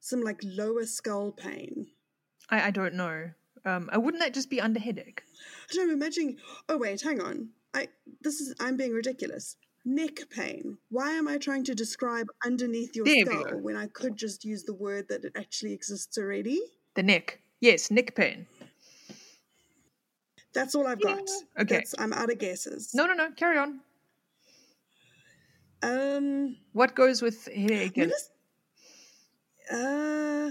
some 0.00 0.20
like 0.20 0.40
lower 0.44 0.86
skull 0.86 1.32
pain. 1.32 1.88
I, 2.50 2.68
I 2.68 2.70
don't 2.70 2.94
know. 2.94 3.30
Um, 3.64 3.88
uh, 3.94 3.98
wouldn't 3.98 4.22
that 4.22 4.34
just 4.34 4.50
be 4.50 4.60
under 4.60 4.78
headache? 4.78 5.22
I 5.70 5.74
don't 5.74 5.88
know, 5.88 5.94
imagining. 5.94 6.38
Oh 6.68 6.76
wait, 6.78 7.00
hang 7.00 7.20
on. 7.20 7.48
I 7.72 7.88
this 8.20 8.40
is 8.40 8.54
I'm 8.60 8.76
being 8.76 8.92
ridiculous. 8.92 9.56
Neck 9.86 10.30
pain. 10.30 10.78
Why 10.90 11.10
am 11.12 11.28
I 11.28 11.38
trying 11.38 11.64
to 11.64 11.74
describe 11.74 12.28
underneath 12.44 12.94
your 12.94 13.04
There 13.04 13.24
skull 13.24 13.58
when 13.60 13.76
I 13.76 13.86
could 13.88 14.16
just 14.16 14.44
use 14.44 14.62
the 14.62 14.74
word 14.74 15.08
that 15.08 15.24
it 15.24 15.32
actually 15.36 15.72
exists 15.72 16.16
already? 16.16 16.60
The 16.94 17.02
neck. 17.02 17.40
Yes, 17.60 17.90
neck 17.90 18.14
pain. 18.14 18.46
That's 20.54 20.74
all 20.74 20.86
I've 20.86 21.00
got. 21.00 21.18
Yeah. 21.18 21.62
Okay. 21.62 21.74
That's, 21.76 21.94
I'm 21.98 22.12
out 22.12 22.30
of 22.30 22.38
guesses. 22.38 22.94
No, 22.94 23.06
no, 23.06 23.14
no. 23.14 23.30
Carry 23.32 23.58
on. 23.58 23.80
Um. 25.82 26.56
What 26.72 26.94
goes 26.94 27.20
with 27.22 27.46
headache? 27.46 27.98
is- 27.98 28.30
uh. 29.70 30.50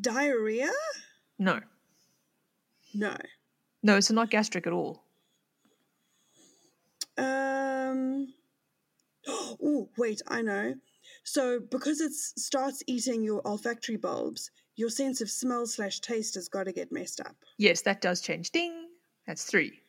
Diarrhea? 0.00 0.70
no, 1.38 1.60
No. 2.94 3.16
no. 3.82 3.96
It's 3.96 4.10
not 4.10 4.28
gastric 4.30 4.66
at 4.66 4.72
all. 4.72 5.04
Um. 7.16 8.28
Oh, 9.66 9.88
wait, 9.96 10.20
I 10.28 10.42
know. 10.42 10.74
So 11.22 11.58
because 11.58 12.00
it 12.02 12.12
starts 12.12 12.82
eating 12.86 13.22
your 13.22 13.40
olfactory 13.46 13.96
bulbs, 13.96 14.50
your 14.76 14.90
sense 14.90 15.20
of 15.20 15.30
smell 15.30 15.66
slash 15.66 16.00
taste 16.00 16.34
has 16.34 16.48
got 16.48 16.64
to 16.64 16.72
get 16.72 16.92
messed 16.92 17.20
up. 17.20 17.36
Yes, 17.58 17.82
that 17.82 18.00
does 18.00 18.20
change. 18.20 18.50
Ding. 18.50 18.88
That's 19.26 19.44
three. 19.44 19.80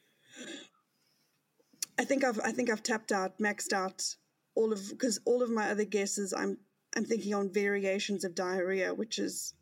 I 1.98 2.06
think 2.06 2.24
I've 2.24 2.40
I 2.40 2.52
think 2.52 2.70
I've 2.70 2.84
tapped 2.84 3.12
out, 3.12 3.40
maxed 3.40 3.74
out 3.74 4.16
all 4.56 4.72
of 4.74 4.90
because 4.90 5.20
all 5.26 5.42
of 5.42 5.50
my 5.50 5.70
other 5.70 5.86
guesses 5.86 6.34
I'm 6.34 6.58
I'm 6.96 7.06
thinking 7.06 7.34
on 7.34 7.52
variations 7.52 8.24
of 8.24 8.36
diarrhea, 8.36 8.94
which 8.94 9.20
is 9.20 9.54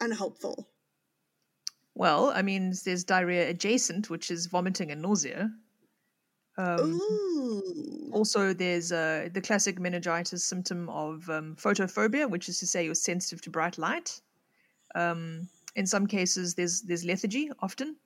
unhelpful. 0.00 0.68
Well, 1.94 2.30
I 2.34 2.42
mean, 2.42 2.74
there's 2.84 3.04
diarrhea 3.04 3.48
adjacent, 3.48 4.10
which 4.10 4.30
is 4.30 4.46
vomiting 4.46 4.90
and 4.90 5.00
nausea. 5.00 5.50
Um, 6.58 7.00
Ooh. 7.00 8.10
also, 8.12 8.52
there's 8.52 8.92
uh, 8.92 9.28
the 9.32 9.40
classic 9.40 9.78
meningitis 9.78 10.44
symptom 10.44 10.88
of 10.90 11.28
um, 11.28 11.56
photophobia, 11.56 12.30
which 12.30 12.48
is 12.48 12.58
to 12.60 12.66
say 12.66 12.84
you're 12.84 12.94
sensitive 12.94 13.42
to 13.42 13.50
bright 13.50 13.78
light. 13.78 14.20
Um, 14.94 15.48
in 15.74 15.86
some 15.86 16.06
cases, 16.06 16.54
there's 16.54 16.82
there's 16.82 17.04
lethargy 17.04 17.50
often, 17.60 17.96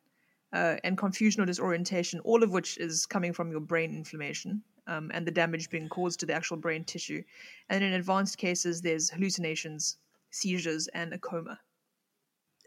uh, 0.52 0.76
and 0.84 0.98
confusion 0.98 1.42
or 1.42 1.46
disorientation, 1.46 2.20
all 2.20 2.42
of 2.42 2.50
which 2.50 2.78
is 2.78 3.06
coming 3.06 3.32
from 3.32 3.50
your 3.50 3.60
brain 3.60 3.94
inflammation 3.94 4.62
um, 4.86 5.10
and 5.14 5.26
the 5.26 5.30
damage 5.30 5.70
being 5.70 5.88
caused 5.88 6.20
to 6.20 6.26
the 6.26 6.34
actual 6.34 6.56
brain 6.56 6.84
tissue. 6.84 7.22
And 7.68 7.84
in 7.84 7.92
advanced 7.92 8.38
cases, 8.38 8.80
there's 8.80 9.10
hallucinations, 9.10 9.98
seizures, 10.30 10.88
and 10.88 11.12
a 11.12 11.18
coma. 11.18 11.60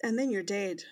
And 0.03 0.17
then 0.17 0.29
you're 0.29 0.43
dead. 0.43 0.83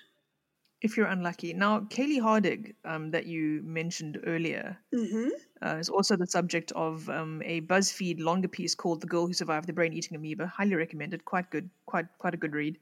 If 0.81 0.97
you're 0.97 1.07
unlucky. 1.07 1.53
Now, 1.53 1.81
Kali 1.95 2.19
Hardig, 2.19 2.73
um, 2.85 3.11
that 3.11 3.27
you 3.27 3.61
mentioned 3.63 4.19
earlier, 4.25 4.77
Mm-hmm. 4.93 5.29
uh, 5.61 5.75
is 5.75 5.89
also 5.89 6.15
the 6.17 6.25
subject 6.25 6.71
of 6.71 7.07
um, 7.09 7.41
a 7.45 7.61
BuzzFeed 7.61 8.19
longer 8.19 8.47
piece 8.47 8.73
called 8.73 8.99
"The 8.99 9.07
Girl 9.07 9.27
Who 9.27 9.33
Survived 9.33 9.67
the 9.67 9.73
Brain-Eating 9.73 10.17
Amoeba." 10.17 10.47
Highly 10.47 10.75
recommended. 10.75 11.23
Quite 11.23 11.51
good. 11.51 11.69
Quite 11.85 12.07
quite 12.17 12.33
a 12.33 12.37
good 12.37 12.53
read. 12.53 12.79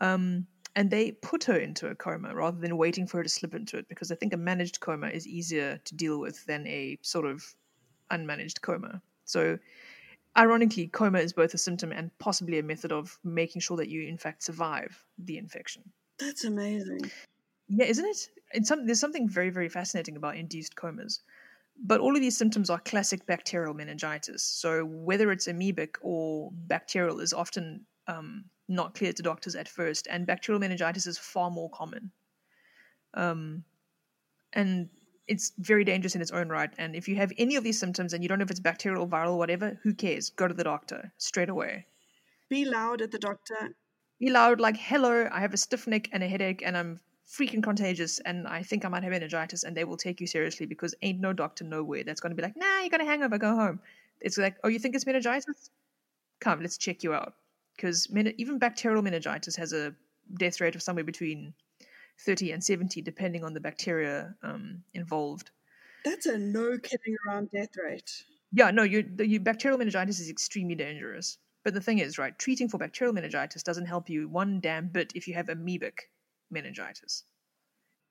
Um, 0.00 0.46
and 0.74 0.90
they 0.90 1.12
put 1.12 1.44
her 1.44 1.56
into 1.56 1.88
a 1.88 1.94
coma 1.94 2.34
rather 2.34 2.58
than 2.58 2.76
waiting 2.76 3.06
for 3.06 3.16
her 3.16 3.22
to 3.22 3.28
slip 3.28 3.54
into 3.54 3.78
it 3.78 3.88
because 3.88 4.12
I 4.12 4.14
think 4.14 4.34
a 4.34 4.36
managed 4.36 4.80
coma 4.80 5.08
is 5.08 5.26
easier 5.26 5.80
to 5.84 5.94
deal 5.94 6.20
with 6.20 6.44
than 6.44 6.66
a 6.66 6.98
sort 7.00 7.24
of 7.24 7.54
unmanaged 8.10 8.60
coma. 8.60 9.00
So, 9.24 9.58
ironically, 10.36 10.88
coma 10.88 11.18
is 11.18 11.32
both 11.32 11.54
a 11.54 11.58
symptom 11.58 11.92
and 11.92 12.10
possibly 12.18 12.58
a 12.58 12.62
method 12.62 12.92
of 12.92 13.18
making 13.24 13.62
sure 13.62 13.78
that 13.78 13.88
you, 13.88 14.02
in 14.02 14.18
fact, 14.18 14.42
survive 14.42 15.02
the 15.18 15.38
infection. 15.38 15.82
That's 16.18 16.44
amazing. 16.44 17.10
Yeah, 17.68 17.86
isn't 17.86 18.04
it? 18.04 18.28
It's 18.52 18.68
some, 18.68 18.86
there's 18.86 19.00
something 19.00 19.28
very, 19.28 19.50
very 19.50 19.70
fascinating 19.70 20.16
about 20.16 20.36
induced 20.36 20.76
comas. 20.76 21.20
But 21.82 22.00
all 22.00 22.14
of 22.14 22.22
these 22.22 22.36
symptoms 22.36 22.70
are 22.70 22.78
classic 22.78 23.26
bacterial 23.26 23.74
meningitis. 23.74 24.42
So 24.42 24.84
whether 24.84 25.30
it's 25.30 25.46
amoebic 25.46 25.96
or 26.00 26.50
bacterial 26.52 27.20
is 27.20 27.32
often 27.32 27.86
um, 28.06 28.44
not 28.68 28.94
clear 28.94 29.12
to 29.12 29.22
doctors 29.22 29.54
at 29.54 29.68
first, 29.68 30.06
and 30.10 30.26
bacterial 30.26 30.60
meningitis 30.60 31.06
is 31.06 31.18
far 31.18 31.50
more 31.50 31.70
common. 31.70 32.10
Um, 33.14 33.64
and 34.52 34.88
it's 35.28 35.52
very 35.58 35.84
dangerous 35.84 36.14
in 36.14 36.22
its 36.22 36.30
own 36.30 36.48
right. 36.48 36.70
And 36.78 36.94
if 36.94 37.08
you 37.08 37.16
have 37.16 37.32
any 37.38 37.56
of 37.56 37.64
these 37.64 37.78
symptoms 37.78 38.12
and 38.12 38.22
you 38.22 38.28
don't 38.28 38.38
know 38.38 38.44
if 38.44 38.50
it's 38.50 38.60
bacterial 38.60 39.02
or 39.02 39.08
viral 39.08 39.32
or 39.32 39.38
whatever, 39.38 39.78
who 39.82 39.94
cares? 39.94 40.30
Go 40.30 40.46
to 40.46 40.54
the 40.54 40.64
doctor 40.64 41.12
straight 41.18 41.48
away. 41.48 41.86
Be 42.48 42.64
loud 42.64 43.02
at 43.02 43.10
the 43.10 43.18
doctor. 43.18 43.74
Be 44.20 44.30
loud, 44.30 44.60
like, 44.60 44.76
hello, 44.76 45.28
I 45.30 45.40
have 45.40 45.52
a 45.52 45.58
stiff 45.58 45.86
neck 45.86 46.08
and 46.12 46.22
a 46.22 46.28
headache, 46.28 46.62
and 46.64 46.76
I'm 46.76 47.00
freaking 47.28 47.62
contagious, 47.62 48.18
and 48.20 48.46
I 48.46 48.62
think 48.62 48.84
I 48.84 48.88
might 48.88 49.02
have 49.02 49.12
meningitis, 49.12 49.64
and 49.64 49.76
they 49.76 49.84
will 49.84 49.96
take 49.96 50.20
you 50.20 50.26
seriously 50.26 50.64
because 50.64 50.94
ain't 51.02 51.20
no 51.20 51.32
doctor 51.32 51.64
nowhere 51.64 52.04
that's 52.04 52.20
going 52.20 52.30
to 52.30 52.36
be 52.36 52.42
like, 52.42 52.56
nah, 52.56 52.80
you 52.80 52.88
got 52.88 53.02
a 53.02 53.04
hangover, 53.04 53.36
go 53.36 53.54
home. 53.54 53.80
It's 54.20 54.38
like, 54.38 54.56
oh, 54.64 54.68
you 54.68 54.78
think 54.78 54.94
it's 54.94 55.04
meningitis? 55.04 55.70
Come, 56.40 56.60
let's 56.60 56.78
check 56.78 57.02
you 57.02 57.12
out. 57.12 57.34
Because 57.76 58.10
men- 58.10 58.34
even 58.38 58.58
bacterial 58.58 59.02
meningitis 59.02 59.56
has 59.56 59.72
a 59.72 59.94
death 60.38 60.60
rate 60.60 60.74
of 60.74 60.82
somewhere 60.82 61.04
between 61.04 61.54
30 62.24 62.52
and 62.52 62.64
70, 62.64 63.02
depending 63.02 63.44
on 63.44 63.52
the 63.52 63.60
bacteria 63.60 64.34
um, 64.42 64.82
involved. 64.94 65.50
That's 66.04 66.26
a 66.26 66.38
no 66.38 66.78
kidding 66.78 67.16
around 67.26 67.50
death 67.50 67.70
rate. 67.82 68.24
Yeah, 68.52 68.70
no, 68.70 68.84
you, 68.84 69.02
the, 69.02 69.26
you, 69.26 69.40
bacterial 69.40 69.78
meningitis 69.78 70.20
is 70.20 70.30
extremely 70.30 70.74
dangerous. 70.74 71.38
But 71.64 71.74
the 71.74 71.80
thing 71.80 71.98
is, 71.98 72.16
right, 72.16 72.38
treating 72.38 72.68
for 72.68 72.78
bacterial 72.78 73.12
meningitis 73.12 73.62
doesn't 73.62 73.86
help 73.86 74.08
you 74.08 74.28
one 74.28 74.60
damn 74.60 74.88
bit 74.88 75.12
if 75.14 75.26
you 75.26 75.34
have 75.34 75.46
amoebic 75.46 75.98
meningitis. 76.50 77.24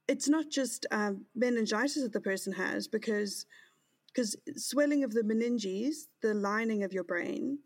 It's 0.07 0.27
not 0.27 0.49
just 0.51 0.85
um, 0.91 1.25
meningitis 1.33 2.03
that 2.03 2.13
the 2.13 2.21
person 2.21 2.53
has 2.53 2.87
because 2.87 3.45
because 4.13 4.35
swelling 4.55 5.03
of 5.03 5.13
the 5.13 5.23
meninges, 5.23 6.07
the 6.21 6.33
lining 6.33 6.83
of 6.83 6.93
your 6.93 7.03
brain, 7.03 7.59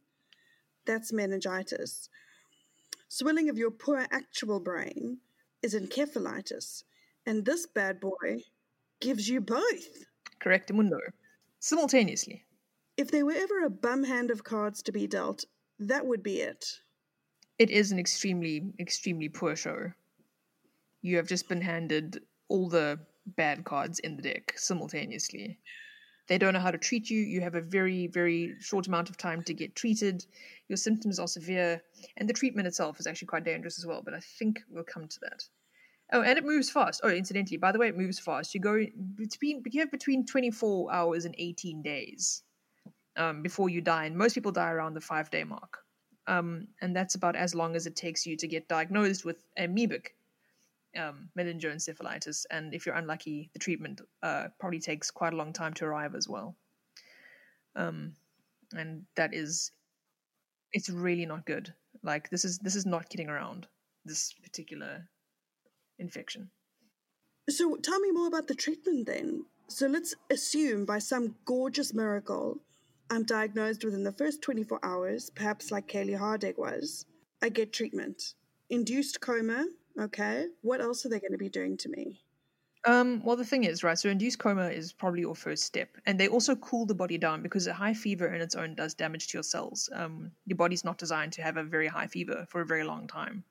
that's 0.90 1.14
meningitis. 1.14 2.10
Swelling 3.10 3.48
of 3.48 3.60
your 3.60 3.70
poor 3.70 4.08
actual 4.10 4.60
brain 4.60 5.20
is 5.62 5.76
encephalitis, 5.76 6.84
and 7.28 7.46
this 7.46 7.68
bad 7.68 8.00
boy 8.00 8.44
gives 9.00 9.30
you 9.30 9.40
both. 9.40 10.06
Correct, 10.40 10.74
mundo. 10.74 10.98
Simultaneously. 11.60 12.44
If 12.98 13.12
there 13.12 13.24
were 13.24 13.38
ever 13.38 13.66
a 13.66 13.70
bum 13.70 14.04
hand 14.04 14.32
of 14.32 14.44
cards 14.44 14.82
to 14.84 14.92
be 14.92 15.06
dealt, 15.06 15.46
that 15.78 16.08
would 16.08 16.24
be 16.24 16.42
it. 16.42 16.66
It 17.60 17.70
is 17.70 17.92
an 17.92 18.00
extremely, 18.00 18.74
extremely 18.80 19.30
poor 19.30 19.56
show. 19.56 19.92
You 21.04 21.18
have 21.18 21.28
just 21.28 21.48
been 21.48 21.62
handed 21.62 22.24
all 22.48 22.68
the 22.68 23.00
bad 23.28 23.64
cards 23.64 24.00
in 24.00 24.16
the 24.16 24.24
deck 24.24 24.54
simultaneously. 24.58 25.60
They 26.30 26.38
don't 26.38 26.54
know 26.54 26.60
how 26.60 26.70
to 26.70 26.78
treat 26.78 27.10
you. 27.10 27.20
You 27.20 27.42
have 27.42 27.56
a 27.56 27.62
very, 27.62 28.06
very 28.06 28.54
short 28.60 28.86
amount 28.86 29.10
of 29.10 29.18
time 29.18 29.42
to 29.44 29.54
get 29.54 29.76
treated. 29.76 30.24
Your 30.68 30.78
symptoms 30.78 31.18
are 31.18 31.28
severe, 31.28 31.82
and 32.18 32.30
the 32.30 32.34
treatment 32.34 32.68
itself 32.68 33.00
is 33.00 33.08
actually 33.08 33.26
quite 33.26 33.44
dangerous 33.44 33.80
as 33.80 33.88
well. 33.88 34.04
But 34.06 34.14
I 34.14 34.20
think 34.20 34.60
we'll 34.70 34.84
come 34.84 35.08
to 35.08 35.20
that. 35.22 35.44
Oh, 36.14 36.22
and 36.22 36.38
it 36.38 36.46
moves 36.46 36.70
fast. 36.70 37.02
Oh, 37.04 37.10
incidentally, 37.10 37.58
by 37.58 37.72
the 37.72 37.80
way, 37.80 37.88
it 37.88 37.98
moves 37.98 38.20
fast. 38.20 38.54
You 38.54 38.62
go 38.62 38.86
between, 39.16 39.64
you 39.72 39.82
have 39.82 39.92
between 39.92 40.24
24 40.24 40.94
hours 40.94 41.26
and 41.26 41.34
18 41.38 41.82
days 41.82 42.44
um, 43.18 43.42
before 43.42 43.70
you 43.70 43.82
die, 43.82 44.06
and 44.06 44.16
most 44.16 44.36
people 44.36 44.52
die 44.52 44.70
around 44.70 44.94
the 44.94 45.02
five 45.02 45.32
day 45.32 45.44
mark. 45.44 45.80
Um, 46.28 46.68
and 46.80 46.96
that's 46.96 47.16
about 47.16 47.36
as 47.36 47.56
long 47.56 47.76
as 47.76 47.88
it 47.88 47.96
takes 47.96 48.28
you 48.28 48.38
to 48.38 48.48
get 48.48 48.68
diagnosed 48.68 49.26
with 49.26 49.44
amoebic 49.58 50.10
um, 50.98 51.30
meningoencephalitis. 51.38 52.46
And 52.50 52.74
if 52.74 52.86
you're 52.86 52.96
unlucky, 52.96 53.50
the 53.54 53.60
treatment 53.60 54.02
uh, 54.24 54.48
probably 54.60 54.80
takes 54.80 55.12
quite 55.12 55.34
a 55.34 55.38
long 55.38 55.54
time 55.54 55.74
to 55.76 55.86
arrive 55.86 56.16
as 56.16 56.28
well. 56.28 56.56
Um, 57.76 58.14
and 58.74 59.04
that 59.16 59.34
is, 59.34 59.72
it's 60.74 60.90
really 60.90 61.26
not 61.26 61.46
good. 61.46 61.74
Like 62.04 62.30
this 62.30 62.46
is 62.46 62.60
this 62.60 62.76
is 62.76 62.86
not 62.86 63.10
kidding 63.10 63.30
around. 63.30 63.68
This 64.06 64.34
particular 64.44 65.08
infection. 65.98 66.50
So 67.50 67.76
tell 67.78 68.00
me 68.00 68.12
more 68.12 68.28
about 68.28 68.48
the 68.48 68.56
treatment 68.56 69.08
then. 69.08 69.46
So 69.68 69.88
let's 69.88 70.16
assume 70.32 70.86
by 70.86 71.00
some 71.00 71.36
gorgeous 71.46 71.94
miracle, 71.94 72.60
I'm 73.10 73.24
diagnosed 73.24 73.84
within 73.84 74.04
the 74.04 74.12
first 74.12 74.42
24 74.42 74.80
hours, 74.84 75.30
perhaps 75.30 75.72
like 75.72 75.92
Kali 75.92 76.14
Hardig 76.14 76.58
was. 76.58 77.06
I 77.42 77.50
get 77.50 77.74
treatment. 77.74 78.34
Induced 78.70 79.20
coma, 79.20 79.66
okay. 80.00 80.48
What 80.62 80.82
else 80.82 81.06
are 81.06 81.10
they 81.10 81.20
going 81.20 81.32
to 81.32 81.38
be 81.38 81.50
doing 81.50 81.78
to 81.78 81.90
me? 81.90 82.22
Um, 82.86 83.22
well, 83.26 83.36
the 83.36 83.46
thing 83.46 83.66
is, 83.66 83.84
right, 83.84 83.98
so 83.98 84.10
induced 84.10 84.40
coma 84.40 84.70
is 84.70 84.94
probably 84.94 85.22
your 85.22 85.36
first 85.36 85.64
step. 85.64 85.90
And 86.06 86.20
they 86.20 86.30
also 86.30 86.56
cool 86.56 86.86
the 86.86 86.96
body 86.96 87.18
down 87.18 87.42
because 87.44 87.68
a 87.68 87.74
high 87.74 87.94
fever 87.94 88.34
in 88.34 88.42
its 88.42 88.56
own 88.56 88.76
does 88.76 88.94
damage 88.94 89.28
to 89.28 89.38
your 89.38 89.44
cells. 89.44 89.90
Um, 89.94 90.32
your 90.46 90.56
body's 90.56 90.86
not 90.86 90.98
designed 90.98 91.34
to 91.34 91.42
have 91.42 91.58
a 91.58 91.64
very 91.64 91.88
high 91.88 92.08
fever 92.08 92.46
for 92.50 92.62
a 92.62 92.66
very 92.66 92.86
long 92.86 93.08
time. 93.08 93.44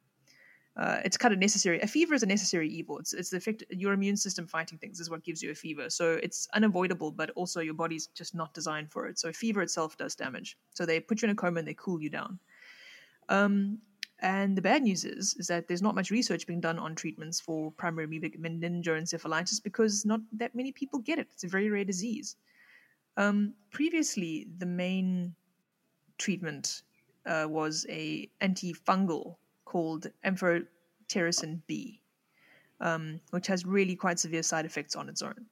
Uh, 0.78 1.00
it's 1.04 1.16
kind 1.16 1.34
of 1.34 1.40
necessary. 1.40 1.80
A 1.80 1.87
fever 1.88 2.14
is 2.14 2.22
a 2.22 2.26
necessary 2.26 2.68
evil. 2.68 2.98
It's 2.98 3.12
it's 3.12 3.30
the 3.30 3.37
effect 3.37 3.64
your 3.68 3.92
immune 3.92 4.16
system 4.16 4.46
fighting 4.46 4.78
things 4.78 5.00
is 5.00 5.11
what 5.11 5.24
gives 5.24 5.42
you 5.42 5.50
a 5.50 5.54
fever. 5.54 5.90
So 5.90 6.20
it's 6.22 6.46
unavoidable, 6.54 7.11
but 7.11 7.30
also 7.30 7.61
your 7.61 7.74
body's 7.74 8.06
just 8.06 8.32
not 8.32 8.54
designed 8.54 8.92
for 8.92 9.08
it. 9.08 9.18
So 9.18 9.32
fever 9.32 9.61
itself 9.61 9.96
does 9.96 10.14
damage. 10.14 10.56
So 10.74 10.87
they 10.87 11.00
put 11.00 11.20
you 11.20 11.26
in 11.26 11.32
a 11.32 11.34
coma 11.34 11.58
and 11.58 11.66
they 11.66 11.74
cool 11.74 12.00
you 12.00 12.11
down. 12.11 12.38
Um, 13.28 13.78
and 14.20 14.57
the 14.57 14.62
bad 14.62 14.83
news 14.83 15.04
is 15.04 15.35
is 15.38 15.46
that 15.46 15.68
there's 15.68 15.83
not 15.83 15.94
much 15.94 16.11
research 16.11 16.46
being 16.46 16.61
done 16.61 16.78
on 16.78 16.94
treatments 16.94 17.40
for 17.40 17.70
primary 17.72 18.07
amoebic 18.07 18.38
meningoencephalitis 18.38 19.62
because 19.62 20.04
not 20.04 20.20
that 20.33 20.54
many 20.54 20.72
people 20.72 20.98
get 20.98 21.18
it. 21.18 21.28
It's 21.33 21.44
a 21.44 21.48
very 21.48 21.70
rare 21.70 21.85
disease. 21.85 22.37
Um, 23.16 23.54
previously, 23.70 24.46
the 24.59 24.66
main 24.66 25.35
treatment 26.18 26.83
uh, 27.26 27.46
was 27.48 27.87
a 27.88 28.28
antifungal 28.40 29.37
called 29.64 30.07
amphotericin 30.24 31.61
B, 31.66 32.00
um, 32.81 33.20
which 33.31 33.46
has 33.46 33.64
really 33.64 33.96
quite 33.96 34.18
severe 34.18 34.42
side 34.42 34.64
effects 34.64 34.96
on 34.96 35.09
its 35.09 35.22
own. 35.22 35.46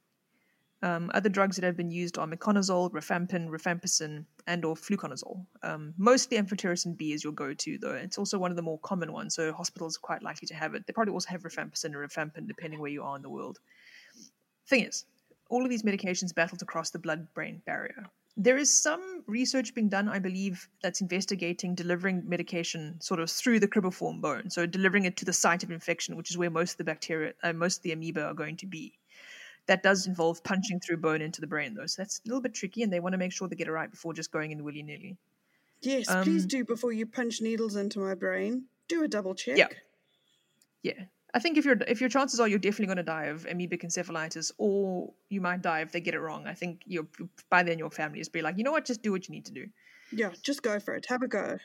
Um, 0.82 1.10
other 1.14 1.30
drugs 1.30 1.56
that 1.56 1.64
have 1.64 1.76
been 1.76 1.90
used 1.90 2.18
are 2.18 2.26
miconazole, 2.26 2.90
rifampin, 2.92 3.48
rifampicin, 3.48 4.26
and 4.46 4.64
or 4.64 4.74
fluconazole. 4.74 5.46
Um, 5.62 5.94
mostly 5.96 6.36
amphotericin 6.36 6.96
B 6.96 7.12
is 7.12 7.24
your 7.24 7.32
go-to, 7.32 7.78
though. 7.78 7.94
It's 7.94 8.18
also 8.18 8.38
one 8.38 8.50
of 8.50 8.56
the 8.56 8.62
more 8.62 8.78
common 8.80 9.10
ones, 9.12 9.34
so 9.34 9.52
hospitals 9.52 9.96
are 9.96 10.00
quite 10.00 10.22
likely 10.22 10.46
to 10.48 10.54
have 10.54 10.74
it. 10.74 10.86
They 10.86 10.92
probably 10.92 11.14
also 11.14 11.30
have 11.30 11.42
rifampicin 11.42 11.94
or 11.94 12.06
rifampin, 12.06 12.46
depending 12.46 12.78
where 12.78 12.90
you 12.90 13.02
are 13.02 13.16
in 13.16 13.22
the 13.22 13.30
world. 13.30 13.58
Thing 14.68 14.84
is, 14.84 15.06
all 15.48 15.64
of 15.64 15.70
these 15.70 15.82
medications 15.82 16.34
battle 16.34 16.58
to 16.58 16.66
cross 16.66 16.90
the 16.90 16.98
blood-brain 16.98 17.62
barrier. 17.64 18.10
there 18.36 18.58
is 18.58 18.76
some 18.76 19.24
research 19.26 19.74
being 19.74 19.88
done, 19.88 20.08
I 20.08 20.18
believe, 20.18 20.68
that's 20.82 21.00
investigating 21.00 21.74
delivering 21.74 22.28
medication 22.28 23.00
sort 23.00 23.20
of 23.20 23.30
through 23.30 23.60
the 23.60 23.68
cribriform 23.68 24.20
bone, 24.20 24.50
so 24.50 24.66
delivering 24.66 25.06
it 25.06 25.16
to 25.18 25.24
the 25.24 25.32
site 25.32 25.62
of 25.62 25.70
infection, 25.70 26.16
which 26.16 26.30
is 26.30 26.36
where 26.36 26.50
most 26.50 26.72
of 26.72 26.78
the 26.78 26.84
bacteria, 26.84 27.32
uh, 27.42 27.54
most 27.54 27.78
of 27.78 27.82
the 27.82 27.92
amoeba 27.92 28.24
are 28.24 28.34
going 28.34 28.56
to 28.58 28.66
be. 28.66 28.92
That 29.66 29.83
does 29.83 30.07
involve 30.07 30.44
punching 30.44 30.81
through 30.81 30.98
bone 30.98 31.20
into 31.20 31.40
the 31.40 31.46
brain, 31.46 31.74
though, 31.74 31.87
so 31.87 32.02
that's 32.02 32.20
a 32.24 32.29
little 32.29 32.40
bit 32.40 32.55
tricky, 32.55 32.83
and 32.83 32.92
they 32.92 33.00
want 33.00 33.14
to 33.14 33.18
make 33.18 33.33
sure 33.33 33.48
they 33.48 33.57
get 33.57 33.66
it 33.66 33.72
right 33.72 33.90
before 33.90 34.14
just 34.14 34.31
going 34.31 34.52
in 34.52 34.62
willy 34.62 34.83
nilly. 34.83 35.16
Yes, 35.83 36.09
um, 36.09 36.22
please 36.24 36.46
do 36.46 36.64
before 36.64 36.92
you 36.92 37.07
punch 37.07 37.40
needles 37.40 37.76
into 37.76 37.98
my 37.98 38.14
brain. 38.14 38.64
Do 38.88 39.02
a 39.02 39.09
double 39.09 39.35
check. 39.35 39.59
Yeah. 39.59 39.68
Yeah. 40.83 41.05
I 41.35 41.38
think 41.38 41.59
if 41.59 41.64
your 41.64 41.76
if 41.87 42.00
your 42.00 42.09
chances 42.09 42.40
are 42.40 42.48
you're 42.48 42.59
definitely 42.59 42.87
going 42.87 42.96
to 42.96 43.02
die 43.02 43.24
of 43.26 43.44
amoebic 43.44 43.85
encephalitis, 43.85 44.52
or 44.57 45.12
you 45.29 45.40
might 45.40 45.61
die 45.61 45.81
if 45.81 45.92
they 45.92 46.00
get 46.00 46.14
it 46.14 46.20
wrong. 46.20 46.46
I 46.46 46.55
think 46.55 46.81
you're 46.87 47.07
by 47.50 47.62
then 47.62 47.79
your 47.79 47.90
family 47.90 48.20
is 48.20 48.29
be 48.29 48.40
like, 48.40 48.57
you 48.57 48.64
know 48.64 48.72
what, 48.72 48.87
just 48.87 49.02
do 49.02 49.12
what 49.12 49.29
you 49.29 49.35
need 49.35 49.44
to 49.46 49.52
do. 49.52 49.66
Yeah, 50.12 50.31
just 50.42 50.62
go 50.62 50.81
for 50.81 50.94
it. 50.94 51.07
Have 51.09 51.22
a 51.22 51.29
go. 51.29 51.59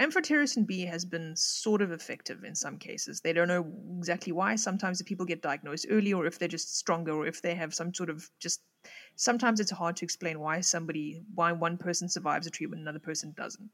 Amphotericin 0.00 0.66
B 0.66 0.84
has 0.86 1.04
been 1.04 1.36
sort 1.36 1.80
of 1.80 1.92
effective 1.92 2.42
in 2.42 2.54
some 2.54 2.78
cases. 2.78 3.20
They 3.20 3.32
don't 3.32 3.46
know 3.46 3.72
exactly 3.98 4.32
why. 4.32 4.56
Sometimes 4.56 4.98
the 4.98 5.04
people 5.04 5.24
get 5.24 5.40
diagnosed 5.40 5.86
early, 5.88 6.12
or 6.12 6.26
if 6.26 6.38
they're 6.38 6.48
just 6.48 6.76
stronger, 6.76 7.12
or 7.12 7.26
if 7.26 7.40
they 7.40 7.54
have 7.54 7.74
some 7.74 7.94
sort 7.94 8.10
of 8.10 8.28
just. 8.40 8.62
Sometimes 9.16 9.60
it's 9.60 9.70
hard 9.70 9.96
to 9.96 10.04
explain 10.04 10.40
why 10.40 10.60
somebody, 10.60 11.22
why 11.34 11.52
one 11.52 11.78
person 11.78 12.08
survives 12.08 12.46
a 12.46 12.50
treatment, 12.50 12.82
another 12.82 12.98
person 12.98 13.32
doesn't. 13.36 13.70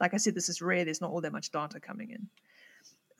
Like 0.00 0.14
I 0.14 0.16
said, 0.16 0.34
this 0.34 0.48
is 0.48 0.62
rare. 0.62 0.84
There's 0.84 1.00
not 1.00 1.10
all 1.10 1.20
that 1.20 1.32
much 1.32 1.50
data 1.50 1.80
coming 1.80 2.10
in. 2.10 2.28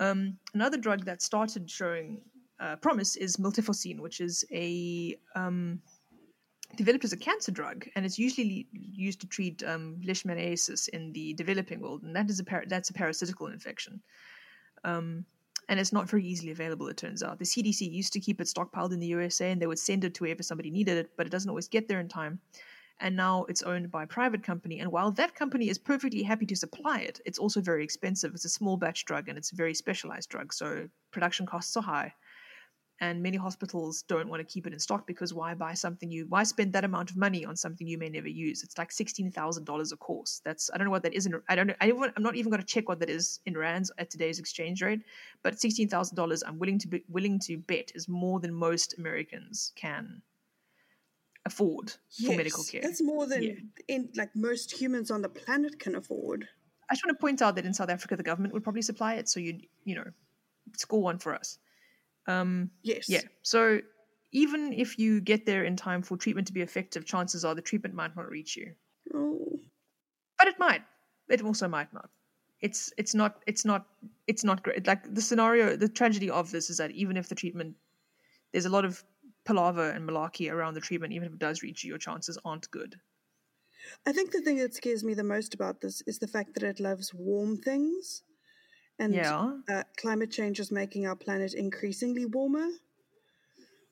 Um, 0.01 0.39
another 0.55 0.77
drug 0.77 1.05
that 1.05 1.23
started 1.23 1.69
showing 1.69 2.21
uh, 2.61 2.77
promise 2.77 3.17
is 3.17 3.37
miltefosine, 3.37 4.01
which 4.01 4.21
is 4.21 4.45
a 4.53 5.19
um, 5.35 5.81
developed 6.77 7.05
as 7.05 7.13
a 7.13 7.17
cancer 7.17 7.53
drug, 7.53 7.87
and 7.95 8.05
it's 8.05 8.19
usually 8.19 8.69
used 8.73 9.21
to 9.21 9.27
treat 9.27 9.63
um, 9.63 9.97
leishmaniasis 10.05 10.89
in 10.89 11.13
the 11.13 11.35
developing 11.35 11.81
world, 11.81 12.03
and 12.03 12.15
that 12.17 12.31
is 12.31 12.41
a 12.41 12.45
that's 12.67 12.91
a 12.91 12.95
parasitical 12.95 13.47
infection. 13.49 14.01
Um, 14.85 15.25
and 15.69 15.81
it's 15.81 15.95
not 15.95 16.11
very 16.11 16.25
easily 16.25 16.53
available. 16.53 16.89
It 16.89 16.99
turns 16.99 17.23
out 17.23 17.39
the 17.39 17.45
CDC 17.47 17.91
used 17.91 18.13
to 18.13 18.21
keep 18.21 18.41
it 18.41 18.47
stockpiled 18.47 18.93
in 18.93 19.01
the 19.01 19.07
USA, 19.07 19.51
and 19.51 19.61
they 19.61 19.67
would 19.67 19.79
send 19.79 20.05
it 20.05 20.15
to 20.15 20.25
wherever 20.25 20.43
somebody 20.43 20.71
needed 20.71 20.99
it, 20.99 21.11
but 21.17 21.27
it 21.27 21.31
doesn't 21.31 21.49
always 21.49 21.69
get 21.69 21.89
there 21.89 22.01
in 22.01 22.09
time 22.09 22.41
and 23.01 23.17
now 23.17 23.45
it's 23.49 23.63
owned 23.63 23.91
by 23.91 24.05
a 24.05 24.07
private 24.07 24.43
company. 24.43 24.81
And 24.81 24.91
while 24.93 25.11
that 25.13 25.35
company 25.35 25.69
is 25.69 25.79
perfectly 25.79 26.23
happy 26.23 26.47
to 26.47 26.57
supply 26.57 27.01
it, 27.01 27.21
it's 27.25 27.39
also 27.39 27.61
very 27.61 27.83
expensive. 27.83 28.35
It's 28.35 28.45
a 28.45 28.49
small 28.49 28.77
batch 28.77 29.05
drug 29.05 29.29
and 29.29 29.37
it's 29.37 29.53
a 29.53 29.57
very 29.57 29.75
specialized 29.75 30.31
drug, 30.31 30.53
so 30.53 30.89
production 31.11 31.47
costs 31.47 31.77
are 31.77 31.83
high. 31.83 32.15
And 33.01 33.23
many 33.23 33.37
hospitals 33.37 34.03
don't 34.03 34.29
want 34.29 34.41
to 34.41 34.45
keep 34.45 34.69
it 34.69 34.73
in 34.73 34.79
stock 34.79 35.05
because 35.07 35.35
why 35.35 35.53
buy 35.55 35.75
something 35.75 36.11
you 36.13 36.27
why 36.29 36.45
spend 36.45 36.73
that 36.75 36.85
amount 36.85 37.11
of 37.11 37.17
money 37.17 37.45
on 37.45 37.57
something 37.57 37.87
you 37.87 37.99
may 37.99 38.09
never 38.09 38.29
use? 38.29 38.63
It's 38.63 38.79
like 38.79 38.93
sixteen 38.93 39.33
thousand 39.33 39.65
dollars 39.65 39.91
a 39.91 39.97
course. 39.97 40.41
That's 40.45 40.71
I 40.73 40.79
don't 40.79 40.85
know 40.85 40.93
what 40.93 41.03
that 41.03 41.13
is. 41.13 41.27
In, 41.27 41.41
I 41.49 41.57
don't 41.57 41.67
know. 41.67 41.75
I 41.81 41.89
am 41.89 42.23
not 42.23 42.37
even 42.37 42.51
going 42.51 42.63
to 42.63 42.67
check 42.67 42.89
what 42.89 43.01
that 43.01 43.11
is 43.11 43.41
in 43.47 43.59
rands 43.59 43.91
at 43.99 44.11
today's 44.11 44.39
exchange 44.39 44.81
rate. 44.81 45.03
But 45.43 45.61
sixteen 45.61 45.89
thousand 45.89 46.15
dollars, 46.15 46.45
I'm 46.47 46.59
willing 46.59 46.79
to 46.79 46.89
be 46.89 47.05
willing 47.09 47.41
to 47.41 47.57
bet 47.59 47.91
is 47.97 48.09
more 48.09 48.39
than 48.39 48.55
most 48.55 48.97
Americans 48.97 49.73
can 49.75 50.23
afford 51.47 51.93
yes, 52.13 52.31
for 52.31 52.37
medical 52.37 52.65
care. 52.65 52.81
That's 52.83 53.03
more 53.03 53.27
than 53.27 53.43
yeah. 53.43 53.53
in, 53.89 54.09
like 54.17 54.35
most 54.35 54.73
humans 54.73 55.11
on 55.11 55.23
the 55.23 55.29
planet 55.29 55.79
can 55.79 55.95
afford. 55.97 56.49
I 56.89 56.95
just 56.95 57.05
want 57.05 57.19
to 57.19 57.21
point 57.21 57.43
out 57.43 57.57
that 57.57 57.65
in 57.65 57.75
South 57.75 57.91
Africa, 57.91 58.17
the 58.17 58.23
government 58.23 58.55
would 58.55 58.63
probably 58.63 58.83
supply 58.83 59.15
it, 59.15 59.29
so 59.29 59.41
you'd 59.41 59.67
you 59.85 59.95
know 59.95 60.05
score 60.77 61.03
one 61.03 61.19
for 61.19 61.35
us. 61.35 61.59
Um, 62.27 62.71
yes. 62.83 63.09
Yeah. 63.09 63.21
So 63.43 63.81
even 64.33 64.73
if 64.73 64.99
you 64.99 65.21
get 65.21 65.47
there 65.47 65.65
in 65.65 65.77
time 65.77 66.03
for 66.03 66.17
treatment 66.17 66.47
to 66.49 66.53
be 66.53 66.63
effective, 66.63 67.05
chances 67.05 67.45
are 67.45 67.55
the 67.55 67.63
treatment 67.63 67.95
might 67.95 68.17
not 68.17 68.29
reach 68.29 68.57
you. 68.57 68.73
Oh. 69.15 69.61
But 70.39 70.49
it 70.49 70.59
might. 70.59 70.83
It 71.29 71.43
also 71.43 71.69
might 71.69 71.93
not. 71.93 72.11
It's 72.61 72.93
it's 72.97 73.15
not 73.15 73.43
it's 73.47 73.65
not 73.65 73.87
it's 74.27 74.45
not 74.45 74.63
great. 74.63 74.87
Like 74.87 75.15
the 75.15 75.21
scenario, 75.21 75.77
the 75.77 75.89
tragedy 75.89 76.31
of 76.31 76.51
this 76.51 76.71
is 76.71 76.79
that 76.79 76.91
even 76.93 77.17
if 77.17 77.29
the 77.29 77.35
treatment, 77.35 77.77
there's 78.53 78.65
a 78.65 78.71
lot 78.71 78.85
of 78.85 79.05
palaver 79.45 79.91
and 79.91 80.09
malarkey 80.09 80.51
around 80.51 80.75
the 80.75 80.81
treatment, 80.81 81.13
even 81.13 81.29
if 81.29 81.35
it 81.35 81.39
does 81.39 81.63
reach 81.63 81.85
you, 81.85 81.89
your 81.89 81.99
chances 81.99 82.39
aren't 82.45 82.71
good. 82.71 82.97
I 84.07 84.13
think 84.13 84.33
the 84.33 84.41
thing 84.41 84.57
that 84.59 84.75
scares 84.75 85.05
me 85.05 85.15
the 85.15 85.25
most 85.25 85.55
about 85.55 85.81
this 85.81 86.03
is 86.07 86.19
the 86.19 86.27
fact 86.27 86.55
that 86.55 86.63
it 86.63 86.81
loves 86.81 87.13
warm 87.13 87.59
things. 87.59 88.23
And 88.99 89.15
yeah. 89.15 89.53
uh, 89.69 89.83
climate 89.97 90.31
change 90.31 90.61
is 90.61 90.71
making 90.71 91.07
our 91.07 91.17
planet 91.17 91.55
increasingly 91.55 92.27
warmer. 92.27 92.69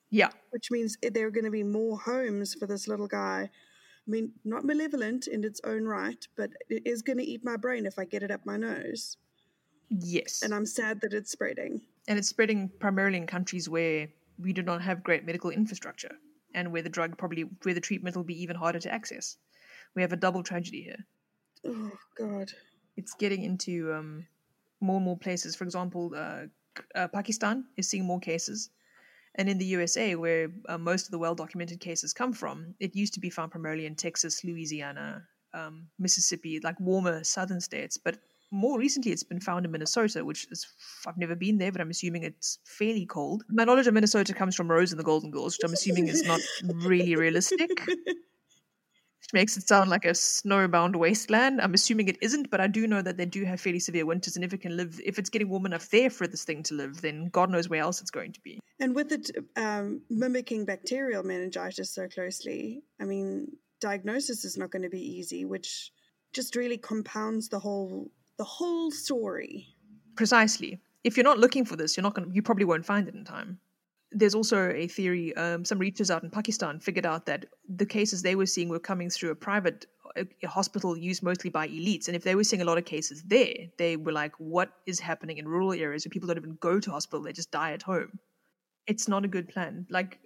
Yeah. 0.09 0.29
Which 0.51 0.71
means 0.71 0.97
there 1.01 1.27
are 1.27 1.31
going 1.31 1.45
to 1.45 1.51
be 1.51 1.63
more 1.63 1.97
homes 1.99 2.53
for 2.53 2.67
this 2.67 2.87
little 2.87 3.07
guy. 3.07 3.49
I 4.07 4.11
mean, 4.11 4.31
not 4.45 4.63
malevolent 4.63 5.27
in 5.27 5.43
its 5.43 5.59
own 5.63 5.85
right, 5.85 6.25
but 6.37 6.51
it 6.69 6.83
is 6.85 7.01
going 7.01 7.17
to 7.17 7.23
eat 7.23 7.43
my 7.43 7.57
brain 7.57 7.85
if 7.85 7.97
I 7.97 8.05
get 8.05 8.23
it 8.23 8.31
up 8.31 8.45
my 8.45 8.57
nose. 8.57 9.17
Yes. 9.89 10.41
And 10.43 10.53
I'm 10.53 10.65
sad 10.65 11.01
that 11.01 11.13
it's 11.13 11.31
spreading. 11.31 11.81
And 12.07 12.17
it's 12.17 12.27
spreading 12.27 12.69
primarily 12.79 13.17
in 13.17 13.27
countries 13.27 13.69
where 13.69 14.07
we 14.39 14.53
do 14.53 14.61
not 14.61 14.81
have 14.81 15.03
great 15.03 15.25
medical 15.25 15.49
infrastructure 15.49 16.15
and 16.53 16.71
where 16.71 16.81
the 16.81 16.89
drug 16.89 17.17
probably 17.17 17.43
where 17.63 17.73
the 17.73 17.81
treatment 17.81 18.15
will 18.15 18.23
be 18.23 18.41
even 18.41 18.55
harder 18.55 18.79
to 18.79 18.93
access 18.93 19.37
we 19.95 20.01
have 20.01 20.13
a 20.13 20.17
double 20.17 20.43
tragedy 20.43 20.83
here 20.83 21.05
oh 21.65 21.91
god 22.17 22.51
it's 22.95 23.13
getting 23.15 23.43
into 23.43 23.91
um, 23.93 24.25
more 24.83 24.97
and 24.97 25.05
more 25.05 25.17
places 25.17 25.55
for 25.55 25.63
example 25.63 26.11
uh, 26.15 26.43
uh, 26.95 27.07
pakistan 27.07 27.65
is 27.77 27.89
seeing 27.89 28.05
more 28.05 28.19
cases 28.19 28.69
and 29.35 29.49
in 29.49 29.57
the 29.57 29.65
usa 29.65 30.15
where 30.15 30.49
uh, 30.69 30.77
most 30.77 31.05
of 31.05 31.11
the 31.11 31.19
well 31.19 31.35
documented 31.35 31.79
cases 31.79 32.13
come 32.13 32.33
from 32.33 32.75
it 32.79 32.95
used 32.95 33.13
to 33.13 33.19
be 33.19 33.29
found 33.29 33.51
primarily 33.51 33.85
in 33.85 33.95
texas 33.95 34.43
louisiana 34.43 35.23
um, 35.53 35.87
mississippi 35.99 36.59
like 36.63 36.79
warmer 36.79 37.23
southern 37.23 37.61
states 37.61 37.97
but 37.97 38.17
more 38.53 38.77
recently 38.77 39.11
it's 39.11 39.23
been 39.23 39.39
found 39.39 39.65
in 39.65 39.71
Minnesota, 39.71 40.23
which 40.23 40.47
is 40.51 40.67
I've 41.07 41.17
never 41.17 41.35
been 41.35 41.57
there, 41.57 41.71
but 41.71 41.81
I'm 41.81 41.89
assuming 41.89 42.21
it's 42.23 42.59
fairly 42.65 43.05
cold. 43.05 43.43
My 43.49 43.63
knowledge 43.63 43.87
of 43.87 43.95
Minnesota 43.95 44.31
comes 44.31 44.55
from 44.55 44.69
Rose 44.69 44.91
and 44.91 44.99
the 44.99 45.03
Golden 45.03 45.31
Girls, 45.31 45.57
which 45.57 45.67
I'm 45.67 45.73
assuming 45.73 46.07
is 46.07 46.23
not 46.23 46.39
really 46.61 47.15
realistic. 47.15 47.71
Which 49.23 49.33
makes 49.33 49.55
it 49.55 49.67
sound 49.67 49.89
like 49.89 50.03
a 50.03 50.09
snowbound 50.09 50.97
wasteland. 50.97 51.61
I'm 51.61 51.73
assuming 51.73 52.09
it 52.09 52.17
isn't, 52.21 52.49
but 52.49 52.59
I 52.59 52.67
do 52.67 52.87
know 52.87 53.01
that 53.01 53.15
they 53.15 53.25
do 53.25 53.45
have 53.45 53.61
fairly 53.61 53.79
severe 53.79 54.05
winters, 54.05 54.35
and 54.35 54.43
if 54.43 54.53
it 54.53 54.59
can 54.59 54.75
live, 54.75 54.99
if 55.05 55.17
it's 55.17 55.29
getting 55.29 55.47
warm 55.47 55.65
enough 55.65 55.89
there 55.89 56.09
for 56.09 56.27
this 56.27 56.43
thing 56.43 56.61
to 56.63 56.73
live, 56.73 57.01
then 57.01 57.29
God 57.29 57.49
knows 57.49 57.69
where 57.69 57.81
else 57.81 58.01
it's 58.01 58.11
going 58.11 58.33
to 58.33 58.41
be. 58.41 58.59
And 58.79 58.93
with 58.93 59.13
it 59.13 59.31
um, 59.55 60.01
mimicking 60.09 60.65
bacterial 60.65 61.23
meningitis 61.23 61.89
so 61.91 62.09
closely, 62.09 62.83
I 62.99 63.05
mean, 63.05 63.47
diagnosis 63.79 64.43
is 64.43 64.57
not 64.57 64.71
going 64.71 64.83
to 64.83 64.89
be 64.89 65.01
easy, 65.01 65.45
which 65.45 65.91
just 66.33 66.55
really 66.55 66.77
compounds 66.77 67.47
the 67.47 67.59
whole 67.59 68.11
the 68.37 68.43
whole 68.43 68.91
story. 68.91 69.67
Precisely. 70.15 70.79
If 71.03 71.17
you're 71.17 71.23
not 71.23 71.39
looking 71.39 71.65
for 71.65 71.75
this, 71.75 71.95
you're 71.95 72.03
not 72.03 72.15
going. 72.15 72.31
You 72.33 72.41
probably 72.41 72.65
won't 72.65 72.85
find 72.85 73.07
it 73.07 73.13
in 73.13 73.23
time. 73.23 73.59
There's 74.13 74.35
also 74.35 74.69
a 74.69 74.87
theory. 74.87 75.35
Um, 75.35 75.65
some 75.65 75.79
researchers 75.79 76.11
out 76.11 76.23
in 76.23 76.29
Pakistan 76.29 76.79
figured 76.79 77.05
out 77.05 77.25
that 77.25 77.45
the 77.67 77.85
cases 77.85 78.21
they 78.21 78.35
were 78.35 78.45
seeing 78.45 78.69
were 78.69 78.79
coming 78.79 79.09
through 79.09 79.31
a 79.31 79.35
private 79.35 79.85
a, 80.15 80.25
a 80.43 80.47
hospital 80.47 80.95
used 80.97 81.23
mostly 81.23 81.49
by 81.49 81.67
elites, 81.67 82.07
and 82.07 82.15
if 82.15 82.23
they 82.23 82.35
were 82.35 82.43
seeing 82.43 82.61
a 82.61 82.65
lot 82.65 82.77
of 82.77 82.85
cases 82.85 83.23
there, 83.23 83.55
they 83.77 83.97
were 83.97 84.11
like, 84.11 84.33
"What 84.37 84.71
is 84.85 84.99
happening 84.99 85.37
in 85.37 85.47
rural 85.47 85.73
areas 85.73 86.05
where 86.05 86.11
people 86.11 86.27
don't 86.27 86.37
even 86.37 86.57
go 86.61 86.79
to 86.79 86.91
hospital; 86.91 87.23
they 87.23 87.33
just 87.33 87.51
die 87.51 87.71
at 87.71 87.81
home?" 87.81 88.19
It's 88.85 89.07
not 89.07 89.25
a 89.25 89.27
good 89.27 89.47
plan. 89.47 89.87
Like, 89.89 90.19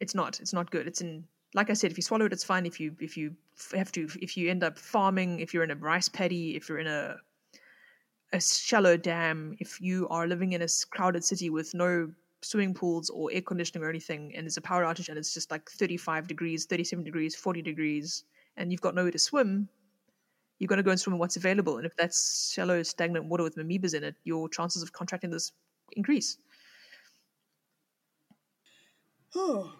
it's 0.00 0.14
not. 0.14 0.40
It's 0.40 0.52
not 0.52 0.70
good. 0.70 0.86
It's 0.86 1.00
in 1.00 1.24
like 1.54 1.70
I 1.70 1.74
said, 1.74 1.90
if 1.90 1.98
you 1.98 2.02
swallow 2.02 2.26
it, 2.26 2.32
it's 2.32 2.44
fine. 2.44 2.66
If 2.66 2.80
you 2.80 2.96
if 3.00 3.16
you 3.16 3.34
have 3.74 3.92
to, 3.92 4.08
if 4.20 4.36
you 4.36 4.50
end 4.50 4.64
up 4.64 4.78
farming, 4.78 5.40
if 5.40 5.52
you're 5.52 5.64
in 5.64 5.70
a 5.70 5.76
rice 5.76 6.08
paddy, 6.08 6.56
if 6.56 6.68
you're 6.68 6.78
in 6.78 6.86
a 6.86 7.16
a 8.32 8.40
shallow 8.40 8.96
dam, 8.96 9.56
if 9.60 9.80
you 9.80 10.08
are 10.08 10.26
living 10.26 10.54
in 10.54 10.62
a 10.62 10.68
crowded 10.90 11.22
city 11.22 11.50
with 11.50 11.74
no 11.74 12.10
swimming 12.42 12.74
pools 12.74 13.10
or 13.10 13.30
air 13.32 13.42
conditioning 13.42 13.84
or 13.84 13.90
anything, 13.90 14.32
and 14.36 14.44
there's 14.44 14.56
a 14.56 14.62
power 14.62 14.84
outage 14.84 15.08
and 15.08 15.18
it's 15.18 15.34
just 15.34 15.50
like 15.50 15.68
35 15.70 16.28
degrees, 16.28 16.66
37 16.66 17.04
degrees, 17.04 17.34
40 17.34 17.62
degrees, 17.62 18.24
and 18.56 18.70
you've 18.70 18.80
got 18.80 18.94
nowhere 18.94 19.12
to 19.12 19.18
swim, 19.18 19.68
you're 20.62 20.68
going 20.68 20.76
to 20.76 20.84
go 20.84 20.90
and 20.92 21.00
swim 21.00 21.14
in 21.14 21.18
what's 21.18 21.36
available. 21.36 21.78
And 21.78 21.86
if 21.86 21.96
that's 21.96 22.52
shallow, 22.52 22.84
stagnant 22.84 23.26
water 23.26 23.42
with 23.42 23.56
amoebas 23.56 23.94
in 23.94 24.04
it, 24.04 24.14
your 24.22 24.48
chances 24.48 24.80
of 24.80 24.92
contracting 24.92 25.30
this 25.30 25.50
increase. 25.96 26.38
Oh. 29.34 29.72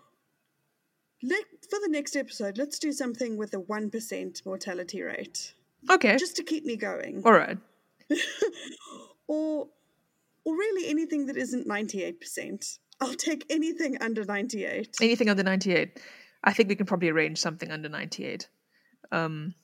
Let, 1.23 1.45
for 1.71 1.79
the 1.81 1.89
next 1.89 2.17
episode, 2.17 2.59
let's 2.59 2.81
do 2.81 2.91
something 2.91 3.37
with 3.37 3.55
a 3.55 3.59
1% 3.59 4.45
mortality 4.45 5.03
rate. 5.03 5.55
Okay. 5.89 6.17
Just 6.17 6.35
to 6.37 6.43
keep 6.43 6.65
me 6.65 6.77
going. 6.77 7.23
All 7.25 7.33
right. 7.33 7.59
or 9.29 9.69
or 10.45 10.55
really 10.55 10.89
anything 10.89 11.27
that 11.27 11.37
isn't 11.37 11.69
98%. 11.69 12.79
I'll 13.01 13.15
take 13.15 13.45
anything 13.51 13.99
under 14.01 14.25
98. 14.25 14.97
Anything 15.01 15.29
under 15.29 15.43
98. 15.43 16.01
I 16.45 16.53
think 16.53 16.69
we 16.69 16.77
can 16.77 16.87
probably 16.87 17.09
arrange 17.09 17.39
something 17.39 17.71
under 17.71 17.89
98. 17.89 18.49
Um, 19.11 19.55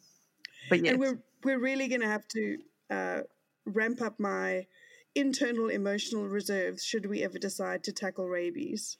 but 0.69 0.85
yeah. 0.85 0.93
And 0.93 1.01
we're, 1.01 1.19
we're 1.45 1.61
really 1.61 1.89
going 1.89 2.01
to 2.01 2.09
have 2.09 2.27
to 2.29 2.59
uh, 2.91 3.21
ramp 3.65 4.01
up 4.03 4.19
my 4.19 4.67
internal 5.15 5.69
emotional 5.69 6.29
reserves 6.29 6.85
should 6.85 7.07
we 7.07 7.23
ever 7.23 7.39
decide 7.39 7.85
to 7.85 7.93
tackle 7.93 8.29
rabies. 8.29 8.99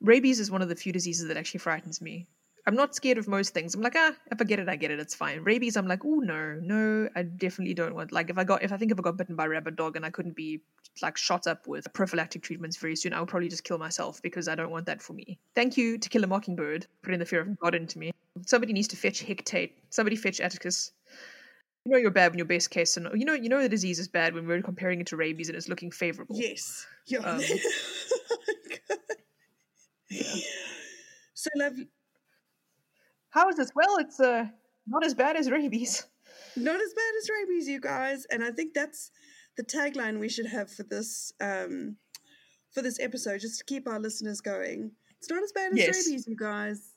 Rabies 0.00 0.40
is 0.40 0.50
one 0.50 0.62
of 0.62 0.68
the 0.68 0.76
few 0.76 0.92
diseases 0.92 1.28
that 1.28 1.36
actually 1.36 1.60
frightens 1.60 2.02
me. 2.02 2.26
I'm 2.64 2.76
not 2.76 2.94
scared 2.94 3.18
of 3.18 3.26
most 3.26 3.54
things. 3.54 3.74
I'm 3.74 3.80
like, 3.80 3.96
ah, 3.96 4.12
if 4.30 4.40
I 4.40 4.44
get 4.44 4.60
it, 4.60 4.68
I 4.68 4.76
get 4.76 4.92
it. 4.92 5.00
It's 5.00 5.14
fine. 5.14 5.42
Rabies, 5.42 5.76
I'm 5.76 5.88
like, 5.88 6.04
oh 6.04 6.20
no, 6.20 6.58
no, 6.62 7.08
I 7.16 7.22
definitely 7.22 7.74
don't 7.74 7.94
want. 7.94 8.12
Like, 8.12 8.30
if 8.30 8.38
I 8.38 8.44
got, 8.44 8.62
if 8.62 8.72
I 8.72 8.76
think 8.76 8.92
if 8.92 9.00
I 9.00 9.02
got 9.02 9.16
bitten 9.16 9.34
by 9.34 9.46
a 9.46 9.48
rabid 9.48 9.74
dog 9.74 9.96
and 9.96 10.06
I 10.06 10.10
couldn't 10.10 10.36
be 10.36 10.60
like 11.00 11.16
shot 11.16 11.48
up 11.48 11.66
with 11.66 11.92
prophylactic 11.92 12.42
treatments 12.42 12.76
very 12.76 12.94
soon, 12.94 13.14
I 13.14 13.20
would 13.20 13.28
probably 13.28 13.48
just 13.48 13.64
kill 13.64 13.78
myself 13.78 14.22
because 14.22 14.46
I 14.46 14.54
don't 14.54 14.70
want 14.70 14.86
that 14.86 15.02
for 15.02 15.12
me. 15.12 15.40
Thank 15.56 15.76
you 15.76 15.98
to 15.98 16.08
Kill 16.08 16.22
a 16.22 16.28
Mockingbird, 16.28 16.86
putting 17.02 17.18
the 17.18 17.26
fear 17.26 17.40
of 17.40 17.58
God 17.58 17.74
into 17.74 17.98
me. 17.98 18.12
Somebody 18.46 18.72
needs 18.72 18.88
to 18.88 18.96
fetch 18.96 19.22
Heck 19.22 19.44
Tate. 19.44 19.76
Somebody 19.90 20.14
fetch 20.14 20.40
Atticus. 20.40 20.92
You 21.84 21.90
know 21.90 21.98
you're 21.98 22.12
bad 22.12 22.30
when 22.30 22.38
your 22.38 22.46
best 22.46 22.70
case 22.70 22.96
and 22.96 23.08
You 23.18 23.24
know, 23.24 23.34
you 23.34 23.48
know 23.48 23.60
the 23.60 23.68
disease 23.68 23.98
is 23.98 24.06
bad 24.06 24.34
when 24.34 24.46
we're 24.46 24.62
comparing 24.62 25.00
it 25.00 25.08
to 25.08 25.16
rabies 25.16 25.48
and 25.48 25.56
it's 25.56 25.68
looking 25.68 25.90
favorable. 25.90 26.36
Yes. 26.38 26.86
Yeah. 27.06 27.18
Um, 27.18 27.40
yeah. 30.08 30.22
So 31.34 31.50
love 31.56 31.74
How 33.32 33.48
is 33.48 33.56
this? 33.56 33.70
Well, 33.74 33.96
it's 33.98 34.20
uh 34.20 34.46
not 34.86 35.04
as 35.04 35.14
bad 35.14 35.36
as 35.36 35.50
rabies. 35.50 36.06
not 36.56 36.76
as 36.86 36.92
bad 36.94 37.12
as 37.20 37.28
rabies, 37.30 37.68
you 37.68 37.80
guys. 37.80 38.26
And 38.30 38.42
I 38.44 38.50
think 38.50 38.74
that's 38.74 39.10
the 39.56 39.62
tagline 39.64 40.18
we 40.20 40.28
should 40.28 40.46
have 40.46 40.70
for 40.70 40.82
this 40.84 41.32
um 41.40 41.96
for 42.72 42.82
this 42.82 42.98
episode, 43.00 43.40
just 43.40 43.58
to 43.58 43.64
keep 43.64 43.86
our 43.88 43.98
listeners 44.00 44.40
going. 44.40 44.92
It's 45.18 45.30
not 45.30 45.42
as 45.42 45.52
bad 45.52 45.72
as 45.72 45.78
Yes. 45.78 46.06
rabies, 46.06 46.26
you 46.26 46.36
guys. 46.36 46.94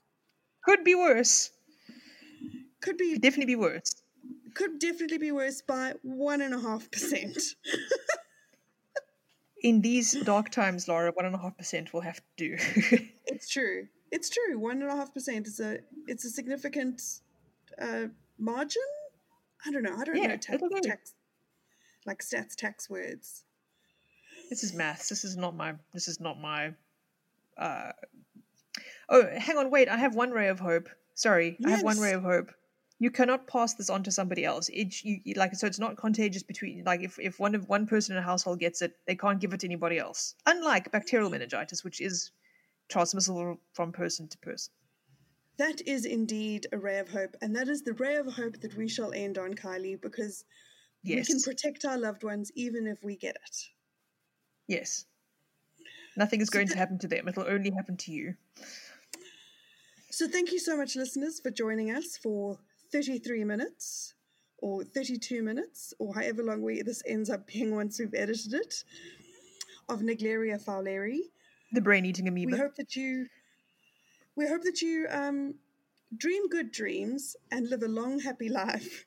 Could 0.63 0.83
be 0.83 0.95
worse. 0.95 1.51
Could 2.81 2.97
be 2.97 3.13
Could 3.13 3.21
definitely 3.21 3.53
be 3.55 3.59
worse. 3.67 3.91
could 4.55 4.79
definitely 4.79 5.17
be 5.17 5.31
worse 5.31 5.61
by 5.61 5.93
one 6.01 6.41
and 6.41 6.53
a 6.53 6.59
half 6.59 6.89
percent. 6.91 7.37
In 9.63 9.81
these 9.81 10.11
dark 10.23 10.49
times, 10.51 10.87
Laura, 10.87 11.11
one 11.11 11.25
and 11.25 11.33
a 11.35 11.37
half 11.39 11.57
percent 11.57 11.91
will 11.93 12.01
have 12.01 12.17
to 12.17 12.23
do. 12.37 12.57
It's 13.27 13.49
true. 13.49 13.87
It's 14.15 14.29
true. 14.29 14.57
One 14.57 14.81
and 14.81 14.89
a 14.89 14.95
half 14.95 15.13
percent 15.13 15.45
is 15.45 15.59
a 15.59 15.79
it's 16.07 16.23
a 16.23 16.29
significant 16.29 17.01
uh, 17.81 18.05
margin. 18.39 18.81
I 19.65 19.71
don't 19.71 19.83
know. 19.83 19.95
I 19.99 20.03
don't 20.05 20.15
Yeah, 20.15 20.27
know 20.27 20.37
tax, 20.37 20.63
tax 20.83 21.13
like 22.05 22.21
stats 22.21 22.55
tax 22.55 22.89
words. 22.89 23.43
this 24.49 24.63
is 24.63 24.73
maths. 24.73 25.09
This 25.09 25.23
is 25.25 25.35
not 25.35 25.55
my. 25.55 25.73
This 25.93 26.07
is 26.07 26.19
not 26.19 26.39
my. 26.39 26.73
Uh... 27.57 27.91
Oh, 29.09 29.23
hang 29.37 29.57
on. 29.57 29.69
Wait. 29.69 29.89
I 29.89 29.97
have 29.97 30.15
one 30.15 30.31
ray 30.31 30.47
of 30.47 30.59
hope. 30.59 30.87
Sorry, 31.15 31.57
yes. 31.59 31.67
I 31.67 31.75
have 31.75 31.83
one 31.83 31.99
ray 31.99 32.13
of 32.13 32.23
hope. 32.23 32.51
You 32.99 33.11
cannot 33.11 33.47
pass 33.47 33.73
this 33.73 33.89
on 33.89 34.03
to 34.03 34.11
somebody 34.11 34.45
else. 34.45 34.69
It 34.69 35.03
you, 35.03 35.19
you- 35.25 35.33
like 35.35 35.53
so 35.55 35.67
it's 35.67 35.79
not 35.79 35.97
contagious 35.97 36.43
between 36.43 36.83
like 36.85 37.01
if, 37.01 37.19
if 37.19 37.37
one 37.39 37.53
of 37.53 37.67
one 37.67 37.85
person 37.85 38.15
in 38.15 38.23
a 38.23 38.25
household 38.25 38.59
gets 38.59 38.81
it, 38.81 38.93
they 39.07 39.15
can't 39.15 39.41
give 39.41 39.53
it 39.53 39.59
to 39.61 39.67
anybody 39.67 39.97
else. 39.97 40.35
Unlike 40.45 40.91
bacterial 40.93 41.29
meningitis, 41.29 41.83
which 41.83 41.99
is 41.99 42.31
transmissible 42.89 43.59
from 43.73 43.91
person 43.91 44.27
to 44.27 44.37
person. 44.39 44.71
That 45.57 45.81
is 45.87 46.05
indeed 46.05 46.67
a 46.71 46.77
ray 46.77 46.99
of 46.99 47.09
hope, 47.09 47.35
and 47.41 47.55
that 47.55 47.69
is 47.69 47.81
the 47.83 47.93
ray 47.93 48.15
of 48.15 48.33
hope 48.33 48.59
that 48.61 48.75
we 48.75 48.87
shall 48.87 49.13
end 49.13 49.37
on, 49.37 49.53
Kylie, 49.53 49.99
because 50.01 50.43
Yes. 51.03 51.27
we 51.29 51.33
can 51.35 51.41
protect 51.43 51.85
our 51.85 51.97
loved 51.97 52.23
ones 52.23 52.51
even 52.55 52.87
if 52.87 53.03
we 53.03 53.15
get 53.15 53.35
it. 53.35 53.57
Yes. 54.67 55.05
Nothing 56.17 56.41
is 56.41 56.49
going 56.49 56.67
to 56.69 56.77
happen 56.77 56.97
to 56.99 57.07
them. 57.07 57.27
It'll 57.27 57.47
only 57.47 57.71
happen 57.71 57.95
to 57.97 58.11
you. 58.11 58.35
So 60.09 60.27
thank 60.27 60.51
you 60.51 60.59
so 60.59 60.77
much, 60.77 60.95
listeners, 60.95 61.39
for 61.39 61.51
joining 61.51 61.91
us 61.91 62.17
for 62.17 62.57
33 62.91 63.43
minutes 63.43 64.13
or 64.59 64.83
32 64.83 65.43
minutes 65.43 65.93
or 65.99 66.15
however 66.15 66.41
long 66.41 66.61
we 66.61 66.81
this 66.81 67.03
ends 67.05 67.29
up 67.29 67.47
being 67.47 67.75
once 67.75 67.99
we've 67.99 68.13
edited 68.13 68.53
it 68.53 68.83
of 69.89 69.99
Naegleria 69.99 70.63
fowleri. 70.63 71.19
The 71.75 71.81
brain 71.81 72.05
eating 72.05 72.27
amoeba. 72.27 72.51
We 72.53 72.57
hope 72.57 72.75
that 72.75 72.95
you 72.95 73.27
we 74.35 74.47
hope 74.47 74.63
that 74.63 74.81
you 74.81 75.07
um 75.11 75.55
dream 76.17 76.47
good 76.49 76.71
dreams 76.71 77.35
and 77.51 77.69
live 77.69 77.83
a 77.83 77.87
long 77.87 78.19
happy 78.19 78.49
life. 78.49 79.05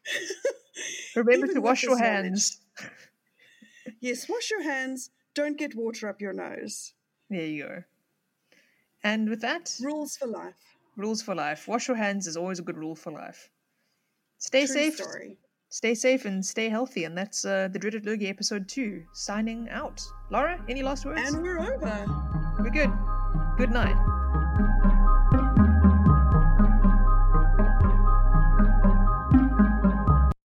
Remember 1.16 1.46
even 1.46 1.54
to 1.56 1.60
wash 1.60 1.82
your 1.82 1.98
knowledge. 1.98 2.22
hands. 2.24 2.60
yes, 4.00 4.28
wash 4.28 4.50
your 4.50 4.62
hands, 4.62 5.10
don't 5.34 5.56
get 5.58 5.74
water 5.74 6.08
up 6.08 6.20
your 6.20 6.32
nose. 6.32 6.94
There 7.30 7.44
you 7.44 7.64
go. 7.64 7.82
And 9.02 9.28
with 9.28 9.40
that, 9.42 9.74
Rules 9.80 10.16
for 10.16 10.26
life. 10.26 10.56
rules 10.96 11.22
for 11.22 11.34
life. 11.34 11.66
Wash 11.68 11.88
your 11.88 11.96
hands 11.96 12.26
is 12.26 12.36
always 12.36 12.58
a 12.58 12.62
good 12.62 12.76
rule 12.78 12.94
for 12.94 13.12
life. 13.12 13.50
Stay 14.38 14.66
True 14.66 14.74
safe. 14.74 14.94
story. 14.96 15.38
Stay 15.70 15.94
safe 15.94 16.24
and 16.24 16.44
stay 16.44 16.68
healthy. 16.68 17.04
And 17.04 17.16
that's 17.16 17.44
uh, 17.44 17.68
the 17.72 17.78
Dreaded 17.78 18.06
Lurgy 18.06 18.28
episode 18.28 18.68
two. 18.68 19.04
Signing 19.12 19.68
out. 19.70 20.00
Laura, 20.30 20.58
any 20.68 20.82
last 20.82 21.04
words? 21.04 21.20
And 21.22 21.42
we're 21.42 21.58
over. 21.58 22.47
We're 22.58 22.70
good. 22.70 22.92
Good 23.56 23.70
night. 23.70 24.17